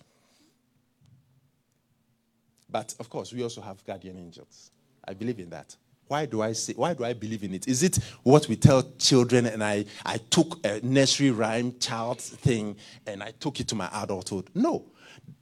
[2.70, 4.72] But of course, we also have guardian angels.
[5.06, 5.76] I believe in that.
[6.10, 7.68] Why do I say why do I believe in it?
[7.68, 12.78] Is it what we tell children and I, I took a nursery rhyme child thing
[13.06, 14.50] and I took it to my adulthood?
[14.56, 14.86] No.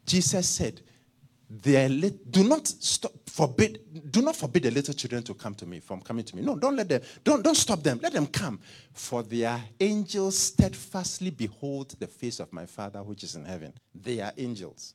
[0.06, 0.82] Jesus said,
[1.62, 6.02] do not stop, forbid do not forbid the little children to come to me from
[6.02, 8.60] coming to me no don't let them don't, don't stop them let them come
[8.92, 14.20] for their angels steadfastly behold the face of my father which is in heaven they
[14.20, 14.94] are angels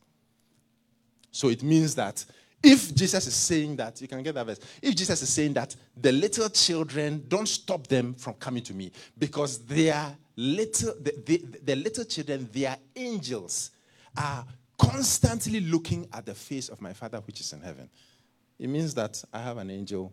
[1.30, 2.22] so it means that
[2.62, 4.60] if Jesus is saying that, you can get that verse.
[4.80, 8.92] If Jesus is saying that the little children, don't stop them from coming to me
[9.18, 13.70] because they are little, the, the, the little children, they are angels,
[14.16, 14.44] are
[14.78, 17.88] constantly looking at the face of my Father which is in heaven.
[18.58, 20.12] It means that I have an angel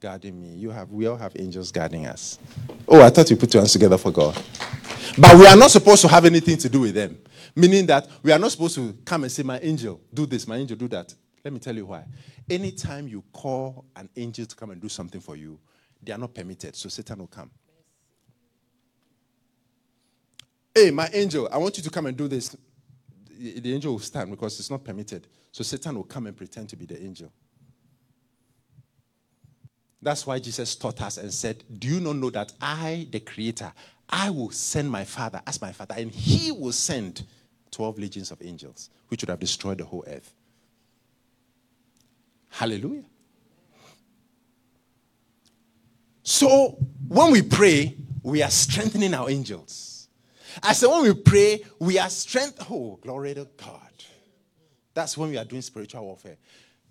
[0.00, 0.54] guarding me.
[0.54, 2.38] You have, we all have angels guarding us.
[2.88, 4.34] Oh, I thought you put two hands together for God.
[5.16, 7.18] But we are not supposed to have anything to do with them.
[7.54, 10.56] Meaning that we are not supposed to come and say, My angel, do this, my
[10.56, 11.14] angel, do that.
[11.44, 12.04] Let me tell you why.
[12.48, 15.58] Anytime you call an angel to come and do something for you,
[16.02, 17.50] they are not permitted, so Satan will come.
[20.74, 22.56] Hey, my angel, I want you to come and do this.
[23.38, 25.26] The angel will stand because it's not permitted.
[25.52, 27.30] So Satan will come and pretend to be the angel.
[30.00, 33.72] That's why Jesus taught us and said, Do you not know that I, the creator,
[34.08, 37.24] I will send my father as my father, and he will send
[37.70, 40.34] 12 legions of angels, which would have destroyed the whole earth.
[42.54, 43.02] Hallelujah.
[46.22, 50.08] So when we pray, we are strengthening our angels.
[50.62, 52.64] I said, when we pray, we are strength.
[52.70, 53.80] Oh, glory to God.
[54.94, 56.36] That's when we are doing spiritual warfare.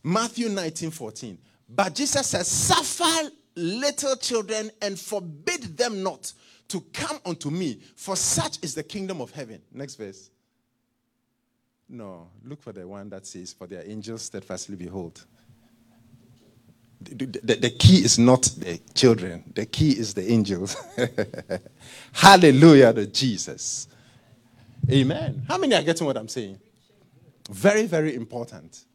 [0.04, 1.38] Matthew 19 14.
[1.70, 6.34] But Jesus says, Suffer little children and forbid them not
[6.68, 9.62] to come unto me, for such is the kingdom of heaven.
[9.72, 10.30] Next verse.
[11.88, 15.24] No, look for the one that says, For their angels steadfastly behold
[17.06, 20.76] the, the, key is not the children, the key is the angels.
[22.14, 23.88] Hallelujah to Jesus.
[24.92, 25.46] Amen.
[25.48, 26.60] How many are getting what I'm saying?
[27.50, 28.86] Very, very important.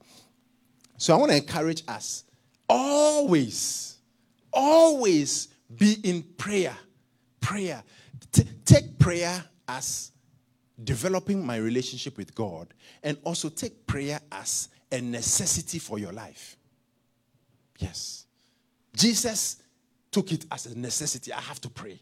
[0.96, 2.24] So I want to encourage us
[2.68, 3.96] always,
[4.52, 6.76] always be in prayer.
[7.40, 7.82] Prayer.
[8.32, 10.12] T- take prayer as
[10.82, 16.57] developing my relationship with God and also take prayer as a necessity for your life.
[17.78, 18.26] Yes.
[18.94, 19.62] Jesus
[20.10, 21.32] took it as a necessity.
[21.32, 22.00] I have to pray.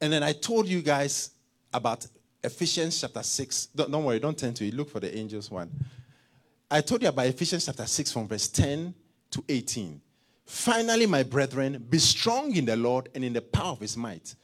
[0.00, 1.30] And then I told you guys
[1.72, 2.06] about
[2.42, 3.66] Ephesians chapter 6.
[3.66, 4.74] Don't, don't, worry, don't turn to it.
[4.74, 5.70] Look for the angels one.
[6.70, 8.94] I told you about Ephesians chapter 6 from verse 10
[9.30, 10.00] to 18.
[10.44, 14.34] Finally, my brethren, be strong in the Lord and in the power of his might.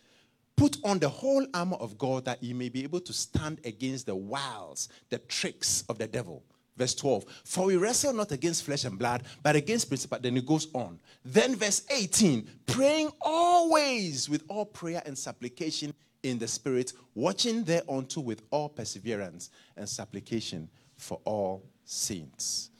[0.56, 4.06] Put on the whole armor of God that you may be able to stand against
[4.06, 6.42] the wiles, the tricks of the devil.
[6.78, 7.24] Verse 12.
[7.44, 10.18] For we wrestle not against flesh and blood, but against principal.
[10.20, 11.00] Then it goes on.
[11.24, 12.48] Then verse 18.
[12.66, 19.50] Praying always with all prayer and supplication in the spirit, watching thereunto with all perseverance
[19.76, 22.70] and supplication for all saints.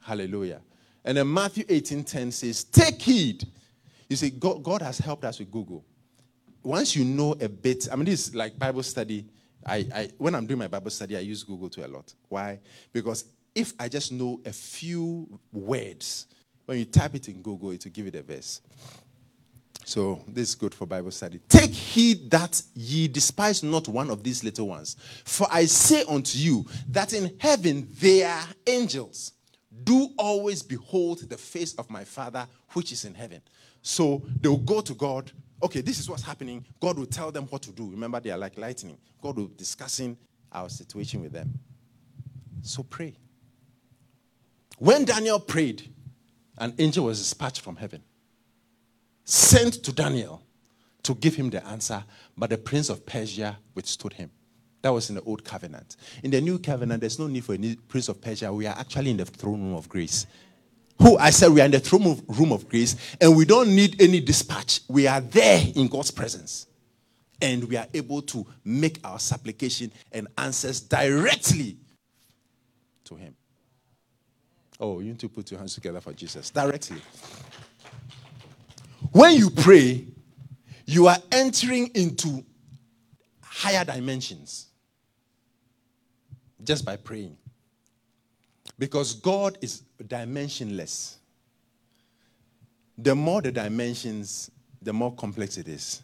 [0.00, 0.62] Hallelujah.
[1.04, 3.46] And then Matthew 18:10 says, Take heed.
[4.08, 5.84] You see, God, God has helped us with Google.
[6.62, 9.26] Once you know a bit, I mean, this is like Bible study
[9.64, 12.12] I, I, when I'm doing my Bible study, I use Google too a lot.
[12.28, 12.60] Why?
[12.92, 16.26] Because if I just know a few words,
[16.66, 18.60] when you type it in Google, it will give you the verse.
[19.84, 21.40] So this is good for Bible study.
[21.48, 24.96] Take heed that ye despise not one of these little ones.
[25.24, 29.32] For I say unto you that in heaven there are angels.
[29.84, 33.42] Do always behold the face of my Father which is in heaven.
[33.82, 36.64] So they'll go to God okay, this is what's happening.
[36.80, 37.90] God will tell them what to do.
[37.90, 38.98] Remember, they are like lightning.
[39.22, 40.16] God will discussing
[40.50, 41.58] our situation with them.
[42.62, 43.14] So pray.
[44.78, 45.92] When Daniel prayed,
[46.58, 48.02] an angel was dispatched from heaven,
[49.24, 50.42] sent to Daniel
[51.04, 52.04] to give him the answer,
[52.36, 54.30] but the prince of Persia withstood him.
[54.82, 55.96] That was in the old covenant.
[56.24, 58.52] In the new covenant, there's no need for a prince of Persia.
[58.52, 60.26] We are actually in the throne room of grace
[61.00, 63.74] who I said we are in the throne of, room of grace and we don't
[63.74, 64.80] need any dispatch.
[64.88, 66.66] We are there in God's presence.
[67.40, 71.76] And we are able to make our supplication and answers directly
[73.04, 73.34] to Him.
[74.78, 76.50] Oh, you need to put your hands together for Jesus.
[76.50, 77.02] Directly.
[79.10, 80.06] When you pray,
[80.86, 82.44] you are entering into
[83.40, 84.68] higher dimensions
[86.64, 87.36] just by praying.
[88.78, 91.16] Because God is dimensionless.
[92.98, 94.50] The more the dimensions,
[94.80, 96.02] the more complex it is.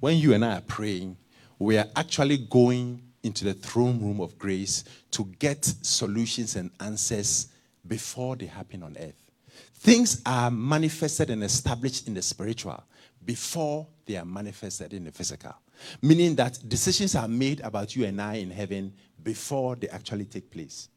[0.00, 1.16] When you and I are praying,
[1.58, 7.48] we are actually going into the throne room of grace to get solutions and answers
[7.86, 9.30] before they happen on earth.
[9.74, 12.82] Things are manifested and established in the spiritual
[13.24, 15.54] before they are manifested in the physical.
[16.02, 20.50] Meaning that decisions are made about you and I in heaven before they actually take
[20.50, 20.88] place.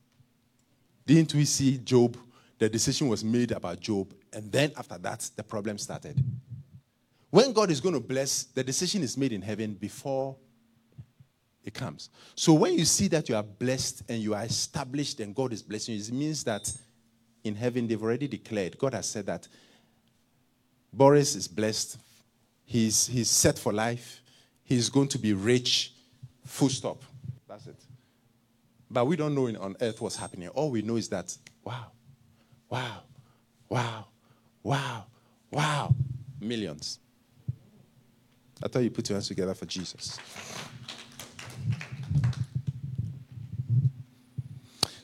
[1.12, 2.16] Didn't we see Job?
[2.58, 6.24] The decision was made about Job, and then after that, the problem started.
[7.30, 10.38] When God is going to bless, the decision is made in heaven before
[11.66, 12.12] it comes.
[12.34, 15.62] So when you see that you are blessed and you are established and God is
[15.62, 16.72] blessing you, it means that
[17.44, 18.78] in heaven they've already declared.
[18.78, 19.50] God has said that
[20.94, 21.98] Boris is blessed.
[22.64, 24.22] He's, he's set for life.
[24.64, 25.92] He's going to be rich.
[26.46, 27.04] Full stop.
[28.92, 30.50] But we don't know on earth what's happening.
[30.50, 31.92] All we know is that, wow,
[32.70, 33.04] wow,
[33.70, 34.08] wow,
[34.64, 35.06] wow,
[35.50, 35.96] wow,
[36.42, 37.00] millions.
[38.62, 40.20] I thought you put your hands together for Jesus.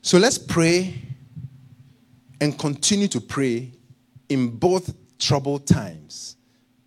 [0.01, 1.01] So let's pray
[2.41, 3.71] and continue to pray
[4.27, 6.35] in both troubled times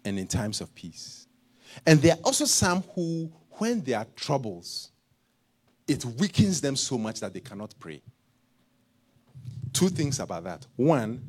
[0.04, 1.26] and in times of peace.
[1.86, 4.89] And there are also some who, when there are troubles,
[5.90, 8.00] it weakens them so much that they cannot pray.
[9.72, 10.64] Two things about that.
[10.76, 11.20] One,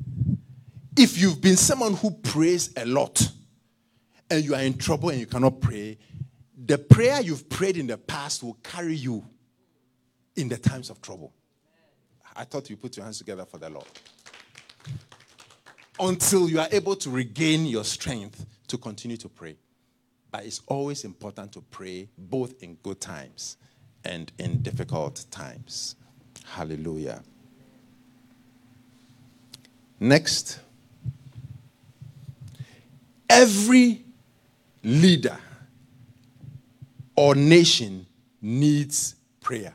[0.96, 3.28] if you've been someone who prays a lot
[4.30, 5.98] and you are in trouble and you cannot pray,
[6.64, 9.24] the prayer you've prayed in the past will carry you
[10.36, 11.32] in the times of trouble.
[12.36, 13.86] I thought you put your hands together for the Lord.
[15.98, 19.56] Until you are able to regain your strength to continue to pray.
[20.30, 23.56] But it's always important to pray both in good times
[24.04, 25.96] and in difficult times.
[26.44, 27.22] Hallelujah.
[30.00, 30.58] Next,
[33.30, 34.04] every
[34.82, 35.38] leader
[37.16, 38.06] or nation
[38.40, 39.74] needs prayer.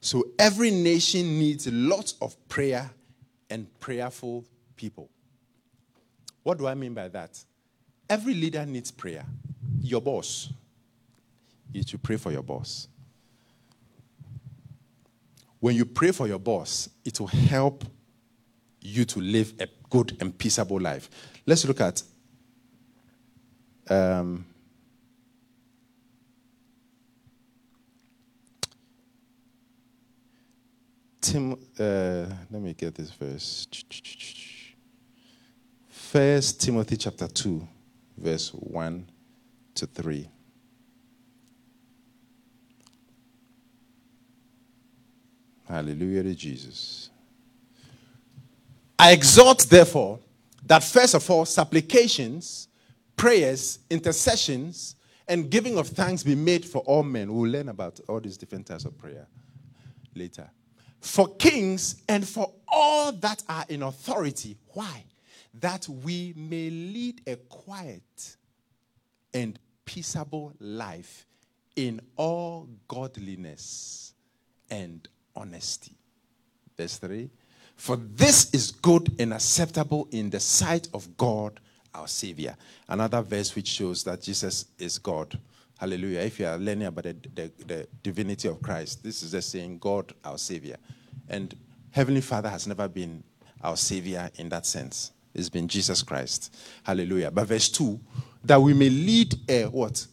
[0.00, 2.90] So every nation needs lots of prayer
[3.50, 4.44] and prayerful
[4.76, 5.10] people.
[6.42, 7.42] What do I mean by that?
[8.08, 9.24] Every leader needs prayer.
[9.82, 10.52] Your boss,
[11.72, 12.88] you should pray for your boss.
[15.60, 17.84] When you pray for your boss, it will help
[18.80, 21.10] you to live a good and peaceable life.
[21.44, 22.02] Let's look at
[23.88, 24.44] um,
[31.20, 33.66] Tim, uh, let me get this verse.
[35.88, 37.66] First Timothy chapter 2,
[38.16, 39.10] verse 1
[39.74, 40.28] to 3.
[45.68, 47.10] Hallelujah to Jesus.
[48.98, 50.20] I exhort, therefore,
[50.64, 52.68] that first of all, supplications,
[53.16, 54.96] prayers, intercessions,
[55.28, 57.34] and giving of thanks be made for all men.
[57.34, 59.26] We'll learn about all these different types of prayer
[60.14, 60.48] later
[61.00, 64.56] for kings and for all that are in authority.
[64.72, 65.04] Why?
[65.54, 68.36] That we may lead a quiet
[69.32, 71.26] and peaceable life
[71.76, 74.14] in all godliness
[74.70, 75.06] and
[75.36, 75.92] honesty.
[76.76, 77.30] Verse 3
[77.76, 81.60] For this is good and acceptable in the sight of God
[81.96, 82.56] our Savior.
[82.88, 85.38] Another verse which shows that Jesus is God.
[85.78, 86.20] Hallelujah.
[86.20, 89.78] If you are learning about the, the, the, divinity of Christ, this is just saying
[89.78, 90.76] God, our Savior.
[91.28, 91.54] And
[91.90, 93.22] Heavenly Father has never been
[93.62, 95.12] our Savior in that sense.
[95.34, 96.54] It's been Jesus Christ.
[96.82, 97.30] Hallelujah.
[97.30, 98.00] But verse 2
[98.44, 100.06] that we may lead a what?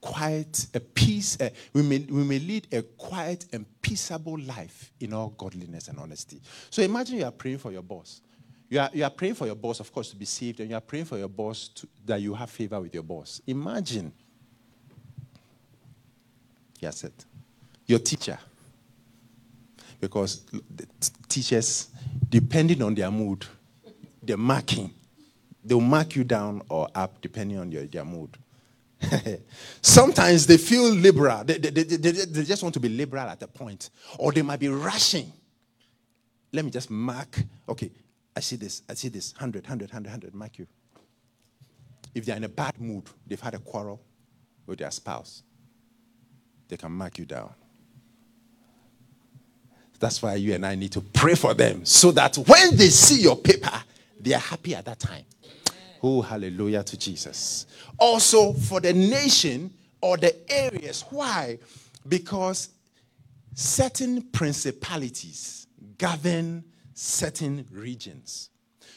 [0.00, 5.12] Quiet, a peace, a, we, may, we may lead a quiet and peaceable life in
[5.12, 6.40] all godliness and honesty.
[6.70, 8.20] So imagine you are praying for your boss.
[8.68, 10.76] You are, you are praying for your boss, of course, to be saved, and you
[10.76, 13.40] are praying for your boss to, that you have favor with your boss.
[13.46, 14.12] Imagine
[16.80, 17.24] Yes, it.
[17.86, 18.38] Your teacher.
[20.00, 20.44] Because
[21.28, 21.88] teachers,
[22.28, 23.44] depending on their mood,
[24.22, 24.92] they're marking.
[25.64, 28.36] They'll mark you down or up depending on your, their mood.
[29.82, 31.44] Sometimes they feel liberal.
[31.44, 33.90] They, they, they, they, just want to be liberal at a point.
[34.18, 35.32] Or they might be rushing.
[36.52, 37.42] Let me just mark.
[37.68, 37.90] Okay,
[38.34, 38.82] I see this.
[38.88, 39.32] I see this.
[39.34, 40.34] 100, 100, 100, 100.
[40.34, 40.66] Mark you.
[42.14, 44.00] If they're in a bad mood, they've had a quarrel
[44.66, 45.42] with their spouse,
[46.68, 47.50] they can mark you down.
[49.98, 53.22] That's why you and I need to pray for them so that when they see
[53.22, 53.72] your paper,
[54.20, 55.24] they are happy at that time.
[56.02, 57.66] Oh, hallelujah to Jesus.
[57.98, 61.04] Also, for the nation or the areas.
[61.10, 61.58] Why?
[62.06, 62.70] Because
[63.54, 65.66] certain principalities
[65.98, 68.50] govern certain regions.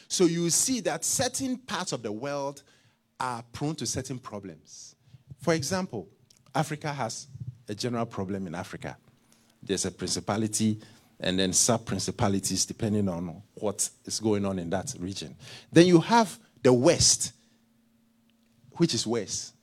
[0.08, 2.62] So you see that certain parts of the world
[3.18, 4.94] are prone to certain problems.
[5.40, 6.08] For example,
[6.54, 7.28] Africa has
[7.68, 8.96] a general problem in Africa.
[9.62, 10.80] There's a principality
[11.20, 15.34] and then sub principalities depending on what is going on in that region.
[15.70, 17.32] Then you have the West,
[18.72, 19.54] which is West.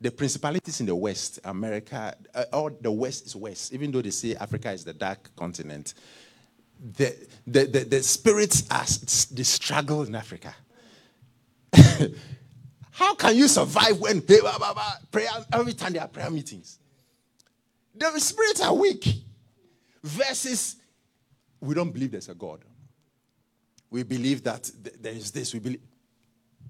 [0.00, 4.10] The principalities in the West, America, uh, or the West is West, even though they
[4.10, 5.94] say Africa is the dark continent.
[6.96, 7.14] The,
[7.46, 8.86] the, the, the spirits are
[9.34, 10.54] the struggle in Africa.
[12.92, 14.40] How can you survive when prayer
[15.52, 16.78] every time there are prayer meetings?
[17.94, 19.06] The spirits are weak.
[20.02, 20.76] Versus,
[21.60, 22.64] we don't believe there's a God.
[23.90, 24.70] We believe that
[25.00, 25.52] there is this.
[25.52, 25.80] We believe.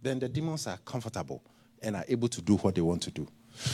[0.03, 1.43] Then the demons are comfortable
[1.83, 3.27] and are able to do what they want to do.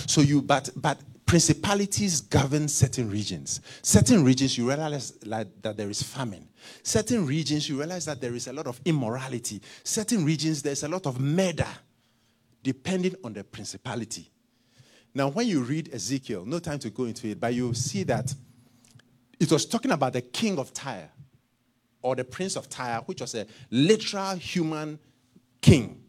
[0.06, 3.60] So you, but but principalities govern certain regions.
[3.82, 6.48] Certain regions you realize like, that there is famine.
[6.82, 9.60] Certain regions you realize that there is a lot of immorality.
[9.82, 11.66] Certain regions there's a lot of murder,
[12.62, 14.30] depending on the principality.
[15.14, 18.34] Now, when you read Ezekiel, no time to go into it, but you see that
[19.40, 21.10] it was talking about the king of Tyre
[22.02, 24.98] or the prince of Tyre, which was a literal human
[25.60, 26.02] king.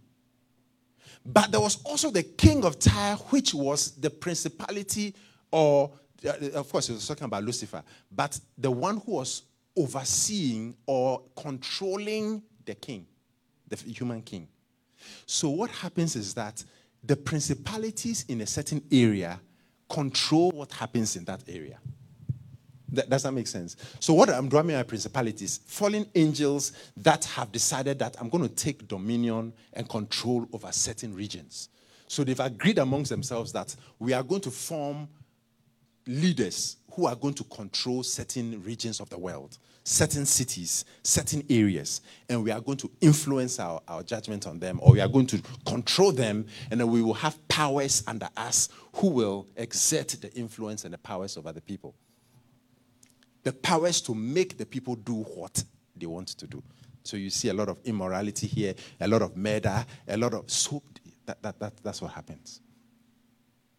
[1.27, 5.13] But there was also the king of Tyre, which was the principality,
[5.51, 5.91] or
[6.25, 9.43] uh, of course, it was talking about Lucifer, but the one who was
[9.75, 13.05] overseeing or controlling the king,
[13.67, 14.47] the human king.
[15.25, 16.63] So, what happens is that
[17.03, 19.39] the principalities in a certain area
[19.89, 21.77] control what happens in that area.
[22.97, 23.75] That, does that make sense?
[23.99, 28.53] So, what I'm drawing are principalities, fallen angels that have decided that I'm going to
[28.53, 31.69] take dominion and control over certain regions.
[32.07, 35.07] So, they've agreed amongst themselves that we are going to form
[36.07, 42.01] leaders who are going to control certain regions of the world certain cities, certain areas,
[42.27, 45.25] and we are going to influence our, our judgment on them, or we are going
[45.25, 50.31] to control them, and then we will have powers under us who will exert the
[50.33, 51.95] influence and the powers over the people.
[53.47, 55.63] The powers to make the people do what
[55.95, 56.61] they want to do.
[57.01, 60.51] So you see a lot of immorality here, a lot of murder, a lot of
[60.51, 60.83] so
[61.25, 62.59] that, that, that, that's what happens.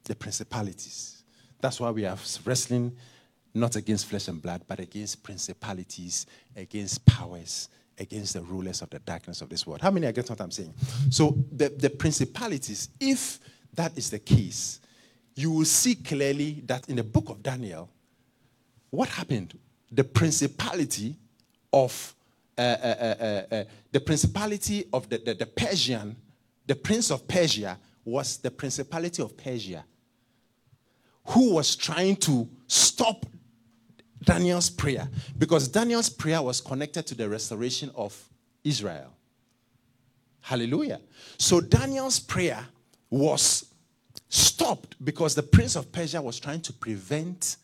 [0.04, 1.22] The principalities.
[1.60, 2.16] That's why we are
[2.46, 2.96] wrestling
[3.52, 6.24] not against flesh and blood, but against principalities,
[6.56, 9.82] against powers, against the rulers of the darkness of this world.
[9.82, 10.72] How many are getting what I'm saying?
[11.10, 13.38] So, the, the principalities, if
[13.74, 14.80] that is the case,
[15.34, 17.90] you will see clearly that in the book of Daniel,
[18.90, 19.58] what happened?
[19.90, 21.16] The principality
[21.72, 22.14] of
[22.56, 26.16] uh, uh, uh, uh the principality of the, the, the Persian,
[26.66, 29.84] the prince of Persia, was the principality of Persia,
[31.26, 33.26] who was trying to stop
[34.24, 38.28] Daniel's prayer because Daniel's prayer was connected to the restoration of
[38.64, 39.12] Israel.
[40.40, 41.00] Hallelujah.
[41.36, 42.66] So Daniel's prayer
[43.10, 43.66] was
[44.28, 47.56] stopped because the prince of Persia was trying to prevent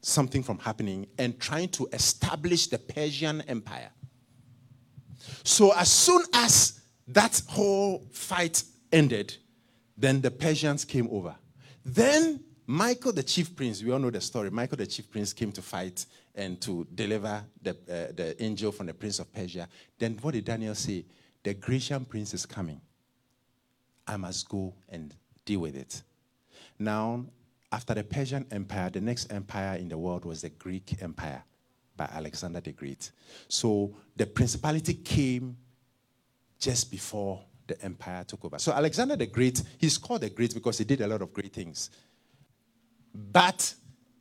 [0.00, 3.90] something from happening and trying to establish the Persian Empire.
[5.42, 9.36] So as soon as that whole fight ended,
[9.96, 11.34] then the Persians came over.
[11.84, 12.40] Then
[12.70, 14.50] Michael, the chief prince, we all know the story.
[14.50, 18.86] Michael, the chief prince, came to fight and to deliver the, uh, the angel from
[18.86, 19.66] the prince of Persia.
[19.98, 21.06] Then what did Daniel say?
[21.42, 22.80] The Grecian prince is coming.
[24.06, 25.14] I must go and
[25.46, 26.02] deal with it.
[26.78, 27.24] Now,
[27.70, 31.42] after the Persian Empire, the next empire in the world was the Greek Empire
[31.96, 33.10] by Alexander the Great.
[33.48, 35.56] So the principality came
[36.58, 38.58] just before the empire took over.
[38.58, 41.52] So Alexander the Great, he's called the Great because he did a lot of great
[41.52, 41.90] things.
[43.14, 43.74] But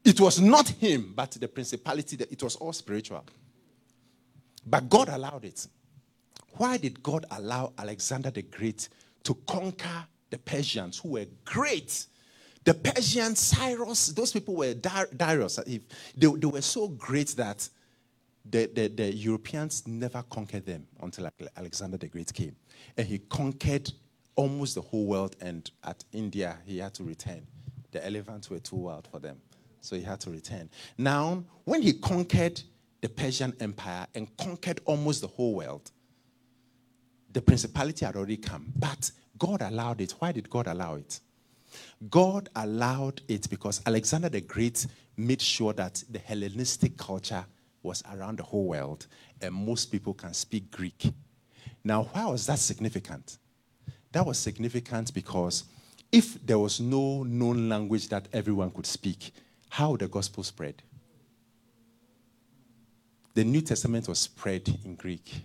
[0.04, 3.24] it was not him, but the principality, that it was all spiritual.
[4.66, 5.66] But God allowed it.
[6.54, 8.90] Why did God allow Alexander the Great
[9.24, 12.08] to conquer the Persians who were great?
[12.68, 15.56] The Persian, Cyrus, those people were Darius.
[15.66, 15.80] They,
[16.18, 17.70] they were so great that
[18.44, 22.58] the, the, the Europeans never conquered them until Alexander the Great came.
[22.98, 23.90] And he conquered
[24.36, 27.48] almost the whole world, and at India, he had to return
[27.92, 29.38] the elephants were too wild for them.
[29.80, 30.70] So he had to return.
[30.98, 32.62] Now, when he conquered
[33.00, 35.90] the Persian Empire and conquered almost the whole world,
[37.32, 38.74] the principality had already come.
[38.76, 40.12] But God allowed it.
[40.20, 41.22] Why did God allow it?
[42.10, 47.46] God allowed it because Alexander the Great made sure that the Hellenistic culture
[47.84, 49.08] was around the whole world
[49.42, 51.12] and most people can speak Greek.
[51.84, 53.38] Now, why was that significant?
[54.12, 55.66] That was significant because
[56.12, 59.32] if there was no known language that everyone could speak,
[59.70, 60.82] how would the gospel spread?
[63.34, 65.44] The New Testament was spread in Greek.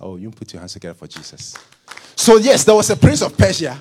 [0.00, 1.56] Oh, you put your hands together for Jesus.
[2.16, 3.80] So, yes, there was a prince of Persia,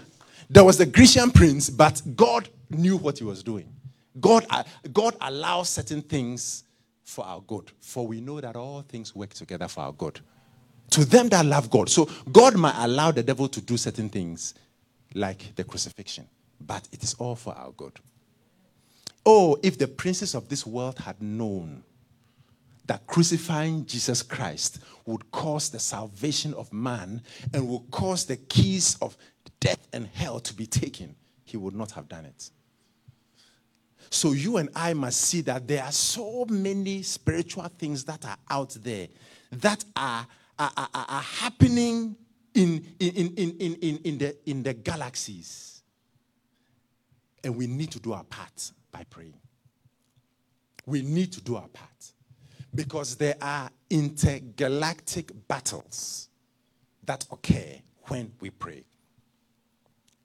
[0.49, 3.71] there was the Grecian prince, but God knew what he was doing.
[4.19, 6.63] God, uh, God allows certain things
[7.03, 7.71] for our good.
[7.79, 10.19] For we know that all things work together for our good.
[10.91, 11.89] To them that love God.
[11.89, 14.53] So God might allow the devil to do certain things
[15.15, 16.27] like the crucifixion,
[16.61, 17.99] but it is all for our good.
[19.25, 21.83] Oh, if the princes of this world had known
[22.85, 27.21] that crucifying Jesus Christ would cause the salvation of man
[27.53, 29.15] and would cause the keys of
[29.63, 32.49] death and hell to be taken, he would not have done it.
[34.09, 38.35] So you and I must see that there are so many spiritual things that are
[38.49, 39.07] out there
[39.53, 40.27] that are,
[40.59, 42.17] are, are, are happening
[42.53, 45.81] in, in, in, in, in, in, the, in the galaxies.
[47.41, 49.39] And we need to do our part by praying.
[50.85, 52.11] We need to do our part
[52.75, 56.27] because there are intergalactic battles
[57.05, 58.83] that occur when we pray.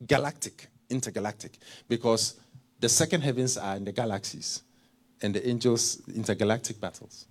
[0.07, 2.35] Galactic, intergalactic, because
[2.81, 4.63] the second heavens are in the galaxies
[5.23, 7.27] and the angels, intergalactic battles.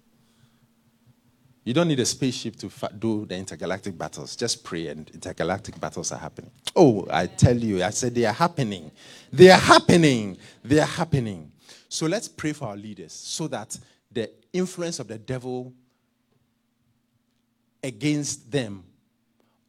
[1.63, 4.37] You don't need a spaceship to fa- do the intergalactic battles.
[4.37, 6.49] Just pray, and intergalactic battles are happening.
[6.73, 8.89] Oh, I tell you, I said they are happening.
[9.33, 10.37] They are happening.
[10.63, 11.51] They are happening.
[11.89, 13.77] So let's pray for our leaders so that
[14.09, 15.73] the influence of the devil
[17.83, 18.85] against them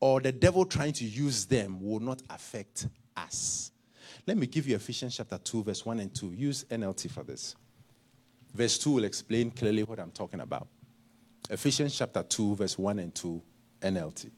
[0.01, 2.87] or the devil trying to use them will not affect
[3.17, 3.73] us.
[4.27, 6.33] Let me give you Ephesians chapter 2, verse 1 and 2.
[6.33, 7.57] Use NLT for this.
[8.55, 10.69] Verse 2 will explain clearly what I'm talking about.
[11.51, 13.43] Ephesians chapter 2, verse 1 and 2,
[13.81, 14.31] NLT.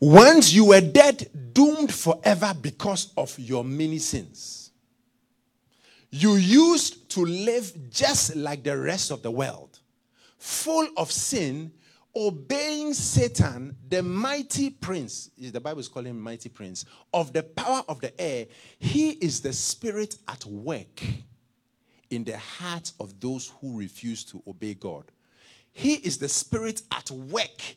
[0.00, 4.70] Once you were dead, doomed forever because of your many sins.
[6.10, 9.78] You used to live just like the rest of the world,
[10.42, 11.70] full of sin,
[12.16, 15.30] obeying Satan, the mighty prince.
[15.38, 16.84] The Bible is calling him mighty prince
[17.14, 18.46] of the power of the air.
[18.80, 21.00] He is the spirit at work
[22.10, 25.04] in the hearts of those who refuse to obey God.
[25.70, 27.76] He is the spirit at work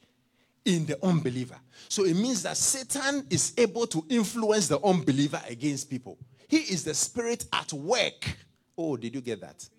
[0.65, 1.59] in the unbeliever.
[1.87, 6.17] So it means that Satan is able to influence the unbeliever against people.
[6.47, 8.37] He is the spirit at work.
[8.75, 9.69] Oh, did you get that?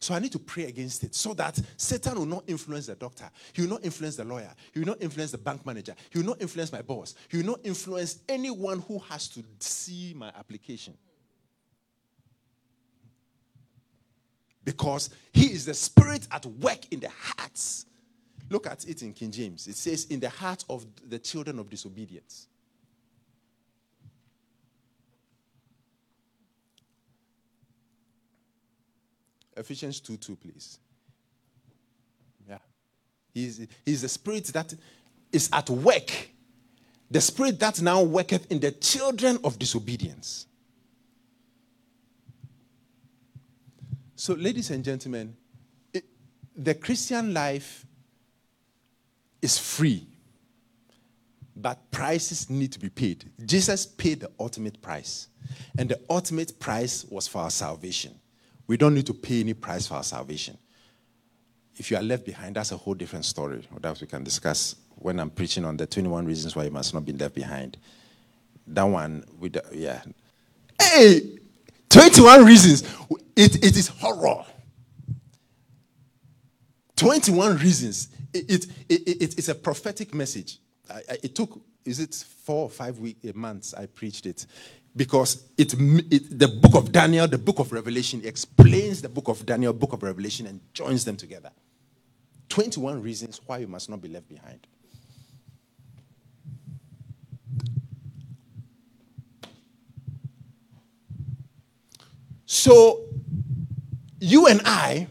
[0.00, 3.30] So I need to pray against it so that Satan will not influence the doctor.
[3.52, 4.50] He will not influence the lawyer.
[4.72, 5.94] He will not influence the bank manager.
[6.08, 7.14] He will not influence my boss.
[7.28, 10.96] He will not influence anyone who has to see my application.
[14.64, 17.86] Because he is the spirit at work in the hearts
[18.50, 19.68] Look at it in King James.
[19.68, 22.48] It says, in the heart of the children of disobedience.
[29.56, 30.78] Ephesians 2 2, please.
[32.48, 32.58] Yeah.
[33.34, 34.74] He's, he's the spirit that
[35.32, 36.30] is at work.
[37.10, 40.46] The spirit that now worketh in the children of disobedience.
[44.14, 45.34] So, ladies and gentlemen,
[45.94, 46.04] it,
[46.54, 47.86] the Christian life
[49.40, 50.06] is free,
[51.56, 53.30] but prices need to be paid.
[53.46, 55.28] Jesus paid the ultimate price,
[55.78, 58.19] and the ultimate price was for our salvation.
[58.70, 60.56] We don't need to pay any price for our salvation.
[61.76, 65.18] If you are left behind, that's a whole different story that we can discuss when
[65.18, 67.78] I'm preaching on the 21 reasons why you must not be left behind.
[68.68, 70.00] That one, with the, yeah.
[70.80, 71.40] Hey,
[71.88, 72.82] 21 reasons.
[73.34, 74.44] It, it is horror.
[76.94, 80.58] 21 reasons it, it, it, it's a prophetic message.
[80.88, 84.46] I, I, it took, is it four or five weeks, eh, months I preached it.
[84.96, 89.46] Because it, it, the book of Daniel, the book of Revelation explains the book of
[89.46, 91.50] Daniel, book of Revelation, and joins them together.
[92.48, 94.66] 21 reasons why you must not be left behind.
[102.46, 103.04] So,
[104.18, 105.06] you and I,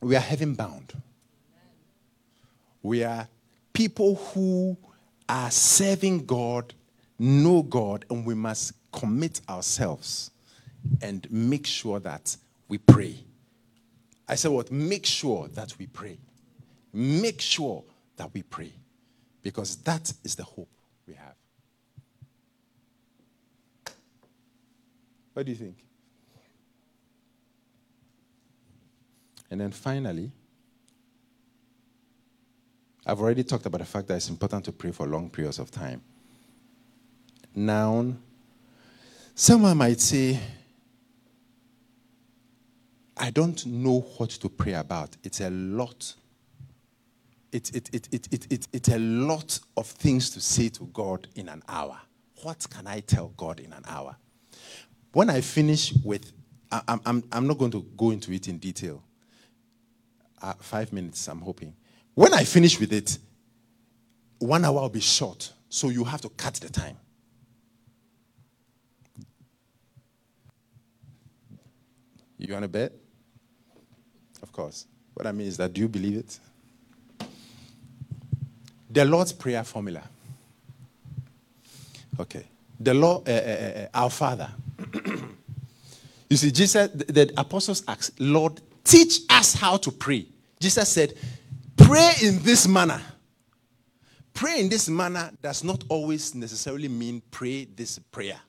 [0.00, 0.94] we are heaven bound.
[2.82, 3.28] We are
[3.72, 4.76] people who
[5.28, 6.74] are serving God,
[7.22, 10.30] know God, and we must commit ourselves
[11.00, 12.36] and make sure that
[12.68, 13.16] we pray.
[14.28, 14.72] I said, What?
[14.72, 16.18] Make sure that we pray.
[16.92, 17.84] Make sure
[18.16, 18.72] that we pray.
[19.42, 20.68] Because that is the hope
[21.06, 21.34] we have.
[25.32, 25.76] What do you think?
[29.50, 30.30] And then finally,
[33.04, 35.70] I've already talked about the fact that it's important to pray for long periods of
[35.70, 36.02] time.
[37.54, 38.14] Now,
[39.34, 40.38] someone might say,
[43.16, 45.16] I don't know what to pray about.
[45.22, 46.14] It's a lot.
[47.52, 51.28] It, it, it, it, it, it, it's a lot of things to say to God
[51.34, 51.98] in an hour.
[52.42, 54.16] What can I tell God in an hour?
[55.12, 56.32] when I finish with,
[56.70, 59.02] I, I'm, I'm not going to go into it in detail.
[60.40, 61.74] Uh, five minutes, I'm hoping.
[62.14, 63.18] When I finish with it,
[64.38, 66.96] one hour will be short, so you have to cut the time.
[72.42, 72.92] You want to bet?
[74.42, 74.86] Of course.
[75.14, 76.40] What I mean is that do you believe it?
[78.90, 80.02] The Lord's Prayer formula.
[82.18, 82.44] Okay.
[82.80, 84.50] The Lord, uh, uh, our Father.
[86.28, 90.26] you see, Jesus, the, the apostles asked, Lord, teach us how to pray.
[90.58, 91.14] Jesus said,
[91.76, 93.00] pray in this manner.
[94.34, 98.40] Pray in this manner does not always necessarily mean pray this prayer.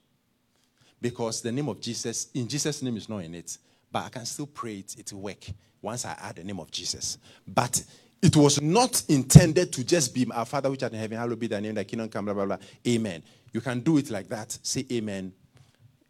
[0.99, 3.57] Because the name of Jesus, in Jesus' name is not in it.
[3.93, 5.45] But I can still pray it, it will work
[5.81, 7.19] once I add the name of Jesus.
[7.47, 7.83] But
[8.23, 11.47] it was not intended to just be our Father which art in heaven, hallowed be
[11.47, 12.57] thy name, thy kingdom come, blah, blah, blah.
[12.87, 13.21] Amen.
[13.51, 14.57] You can do it like that.
[14.63, 15.31] Say amen.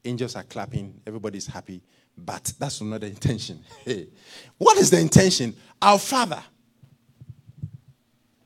[0.05, 1.81] Angels are clapping, everybody's happy.
[2.17, 3.59] But that's not the intention.
[3.85, 4.07] Hey.
[4.57, 5.53] What is the intention?
[5.81, 6.41] Our Father.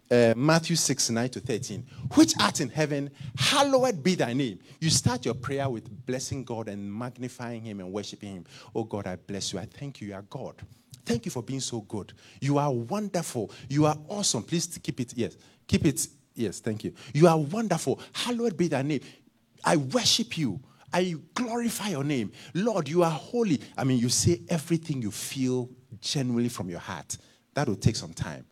[0.10, 1.86] Uh, Matthew 6, 9 to 13.
[2.14, 4.60] Which art in heaven, hallowed be thy name.
[4.80, 8.46] You start your prayer with blessing God and magnifying Him and worshiping Him.
[8.74, 9.60] Oh God, I bless you.
[9.60, 10.10] I thank you.
[10.10, 10.56] You are God.
[11.06, 12.14] Thank you for being so good.
[12.42, 13.52] You are wonderful.
[13.70, 14.44] You are awesome.
[14.44, 15.14] Please keep it.
[15.16, 15.38] Yes.
[15.68, 16.08] Keep it.
[16.36, 16.60] Yes.
[16.60, 16.94] Thank you.
[17.14, 18.00] You are wonderful.
[18.14, 19.02] Hallowed be thy name.
[19.64, 20.60] I worship you.
[20.94, 22.32] I glorify your name.
[22.54, 23.62] Lord, you are holy.
[23.78, 27.18] I mean, you say everything you feel genuinely from your heart.
[27.54, 28.46] That will take some time.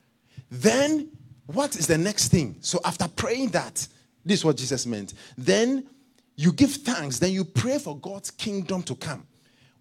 [0.50, 1.10] Then,
[1.48, 2.58] what is the next thing?
[2.62, 3.88] So, after praying that,
[4.26, 5.14] this is what Jesus meant.
[5.38, 5.88] Then
[6.36, 7.20] you give thanks.
[7.20, 9.26] Then you pray for God's kingdom to come.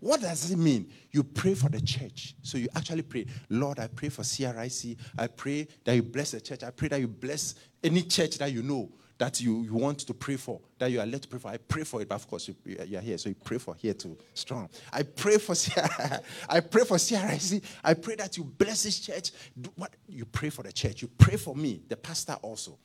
[0.00, 0.90] What does it mean?
[1.12, 2.34] You pray for the church.
[2.42, 4.98] So you actually pray, Lord, I pray for CRIC.
[5.16, 6.62] I pray that you bless the church.
[6.62, 10.14] I pray that you bless any church that you know that you, you want to
[10.14, 11.48] pray for, that you are led to pray for.
[11.48, 13.74] I pray for it, but of course you, you are here, so you pray for
[13.74, 14.16] here too.
[14.34, 14.68] Strong.
[14.92, 15.54] I pray for
[16.48, 17.62] I pray for CRIC.
[17.82, 19.30] I pray that you bless this church.
[19.76, 21.02] What you pray for the church.
[21.02, 22.78] You pray for me, the pastor also.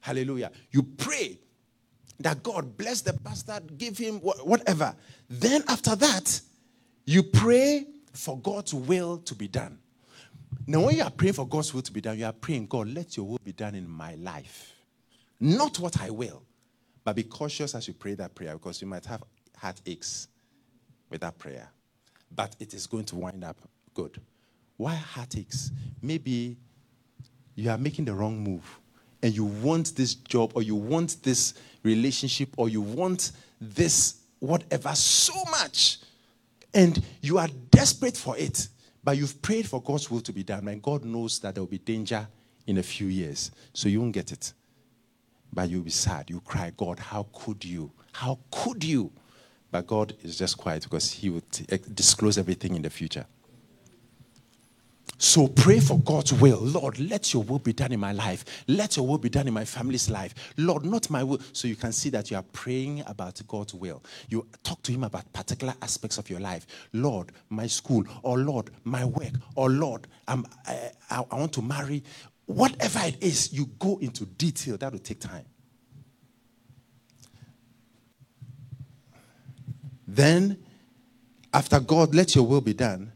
[0.00, 0.50] Hallelujah.
[0.70, 1.38] You pray
[2.18, 4.94] that God bless the pastor, give him whatever.
[5.28, 6.40] Then after that,
[7.06, 9.78] you pray for God's will to be done.
[10.66, 12.88] Now, when you are praying for God's will to be done, you are praying, God,
[12.88, 14.74] let your will be done in my life.
[15.40, 16.42] Not what I will.
[17.02, 19.22] But be cautious as you pray that prayer because you might have
[19.56, 20.28] heartaches
[21.08, 21.68] with that prayer.
[22.34, 23.56] But it is going to wind up
[23.94, 24.20] good.
[24.76, 25.72] Why heartaches?
[26.02, 26.56] Maybe
[27.54, 28.78] you are making the wrong move
[29.22, 34.94] and you want this job or you want this relationship or you want this whatever
[34.94, 35.98] so much
[36.72, 38.68] and you are desperate for it,
[39.02, 41.70] but you've prayed for God's will to be done, and God knows that there will
[41.70, 42.26] be danger
[42.66, 44.52] in a few years, so you won't get it.
[45.52, 46.30] But you'll be sad.
[46.30, 47.90] You cry, God, how could you?
[48.12, 49.12] How could you?
[49.70, 53.26] But God is just quiet because He would eh, disclose everything in the future.
[55.22, 56.60] So pray for God's will.
[56.60, 58.64] Lord, let your will be done in my life.
[58.66, 60.34] Let your will be done in my family's life.
[60.56, 61.40] Lord, not my will.
[61.52, 64.02] So you can see that you are praying about God's will.
[64.30, 66.66] You talk to Him about particular aspects of your life.
[66.94, 71.62] Lord, my school, or Lord, my work, or Lord, I, eh, I, I want to
[71.62, 72.02] marry.
[72.54, 74.76] Whatever it is, you go into detail.
[74.76, 75.44] That will take time.
[80.06, 80.58] Then,
[81.54, 83.12] after God, let your will be done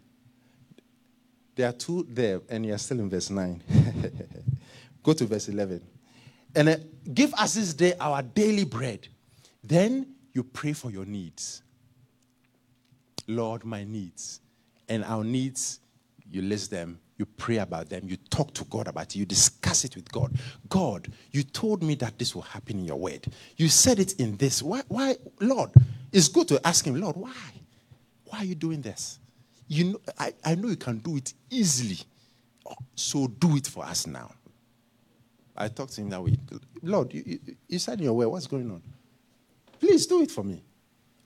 [1.55, 3.63] there are two there, and you're still in verse 9.
[5.03, 5.81] Go to verse 11.
[6.57, 6.77] And uh,
[7.13, 9.09] give us this day our daily bread.
[9.63, 11.63] Then you pray for your needs.
[13.27, 14.41] Lord, my needs.
[14.89, 15.81] And our needs,
[16.31, 19.85] you list them, you pray about them, you talk to God about it, you discuss
[19.85, 20.33] it with God.
[20.69, 23.27] God, you told me that this will happen in your word.
[23.57, 24.63] You said it in this.
[24.63, 25.71] Why, why Lord?
[26.13, 27.33] It's good to ask Him, Lord, why?
[28.27, 29.19] Why are you doing this?
[29.69, 31.99] You know, I, I know you can do it easily.
[32.67, 34.31] Oh, so do it for us now.
[35.57, 36.37] I talked to him that way.
[36.83, 37.39] Lord, you,
[37.69, 38.83] you, said in your way, what's going on?
[39.79, 40.63] Please do it for me.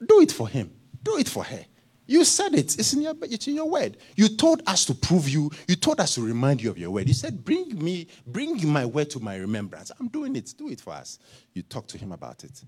[0.06, 0.70] Do it for him.
[1.02, 1.64] Do it for her.
[2.08, 2.78] You said it.
[2.78, 3.98] It's in your it's in your word.
[4.16, 5.50] You told us to prove you.
[5.68, 7.06] You told us to remind you of your word.
[7.06, 10.54] You said, "Bring me, bring my word to my remembrance." I'm doing it.
[10.56, 11.18] Do it for us.
[11.52, 12.62] You talk to him about it,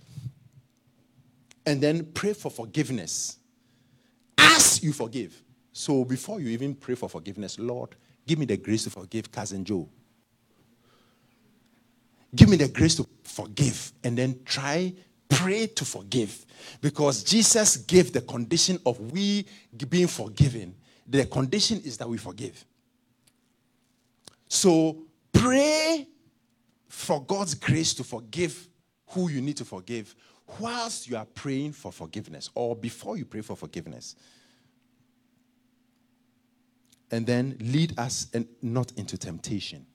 [1.64, 3.38] and then pray for forgiveness.
[4.36, 8.84] As you forgive, so before you even pray for forgiveness, Lord, give me the grace
[8.84, 9.88] to forgive cousin Joe.
[12.34, 14.92] Give me the grace to forgive and then try
[15.30, 16.44] pray to forgive
[16.82, 19.46] because Jesus gave the condition of we
[19.88, 20.74] being forgiven.
[21.06, 22.62] The condition is that we forgive.
[24.48, 24.98] So
[25.32, 26.06] pray
[26.88, 28.68] for God's grace to forgive
[29.06, 30.14] who you need to forgive,
[30.58, 34.16] whilst you are praying for forgiveness or before you pray for forgiveness.
[37.10, 39.86] And then lead us and not into temptation.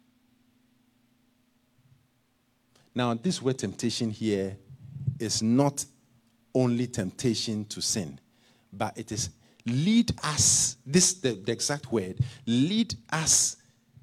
[2.93, 4.57] Now, this word temptation here
[5.19, 5.85] is not
[6.53, 8.19] only temptation to sin,
[8.71, 9.29] but it is
[9.65, 13.57] lead us, this the, the exact word, lead us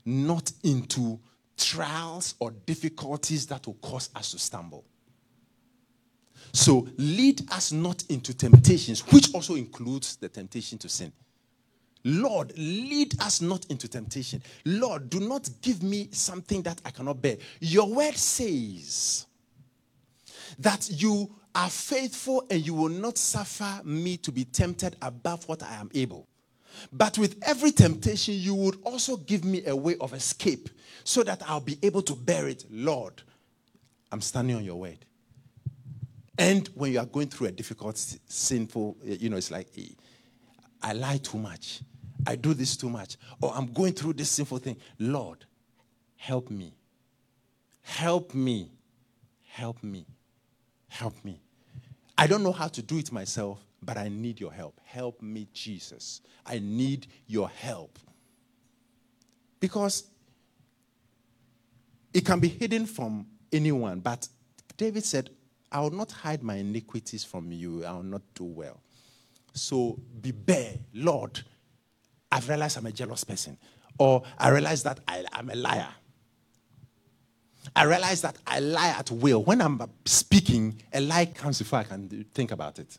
[0.04, 1.20] not into
[1.56, 4.84] trials or difficulties that will cause us to stumble.
[6.52, 11.12] So lead us not into temptations, which also includes the temptation to sin.
[12.04, 14.42] Lord, lead us not into temptation.
[14.64, 17.36] Lord, do not give me something that I cannot bear.
[17.60, 19.26] Your word says
[20.58, 25.62] that you are faithful and you will not suffer me to be tempted above what
[25.62, 26.26] I am able.
[26.92, 30.70] But with every temptation, you would also give me a way of escape
[31.04, 32.64] so that I'll be able to bear it.
[32.70, 33.22] Lord,
[34.10, 35.04] I'm standing on your word.
[36.38, 39.88] And when you are going through a difficult, sinful, eh, you know, it's like, eh,
[40.82, 41.80] I lie too much.
[42.26, 43.16] I do this too much.
[43.40, 44.76] Or I'm going through this sinful thing.
[44.98, 45.44] Lord,
[46.16, 46.74] help me.
[47.82, 48.70] Help me.
[49.44, 50.06] Help me.
[51.02, 51.40] Help me.
[52.16, 54.80] I don't know how to do it myself, but I need your help.
[54.84, 56.20] Help me, Jesus.
[56.46, 57.98] I need your help.
[59.58, 60.04] Because
[62.14, 64.28] it can be hidden from anyone, but
[64.76, 65.30] David said,
[65.72, 67.84] I will not hide my iniquities from you.
[67.84, 68.80] I will not do well.
[69.54, 71.40] So be bare, Lord.
[72.30, 73.58] I've realized I'm a jealous person.
[73.98, 75.88] Or I realize that I, am a liar.
[77.74, 79.42] I realize that I lie at will.
[79.42, 82.98] When I'm speaking, a lie comes before I can think about it.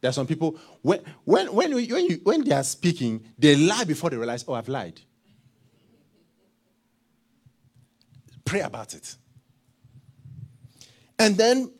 [0.00, 3.84] There are some people, when, when, when, when, you, when they are speaking, they lie
[3.84, 5.00] before they realize, oh, I've lied.
[8.44, 9.16] Pray about it.
[11.18, 11.72] And then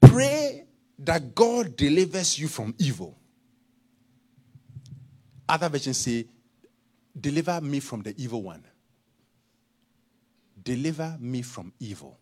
[0.00, 0.64] pray
[1.00, 3.18] that God delivers you from evil.
[5.48, 6.26] Other versions say,
[7.18, 8.64] deliver me from the evil one.
[10.66, 12.18] Deliver me from evil.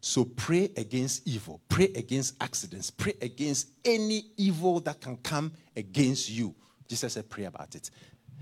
[0.00, 6.30] So pray against evil, pray against accidents, pray against any evil that can come against
[6.30, 6.54] you.
[6.88, 7.90] Jesus said, pray about it.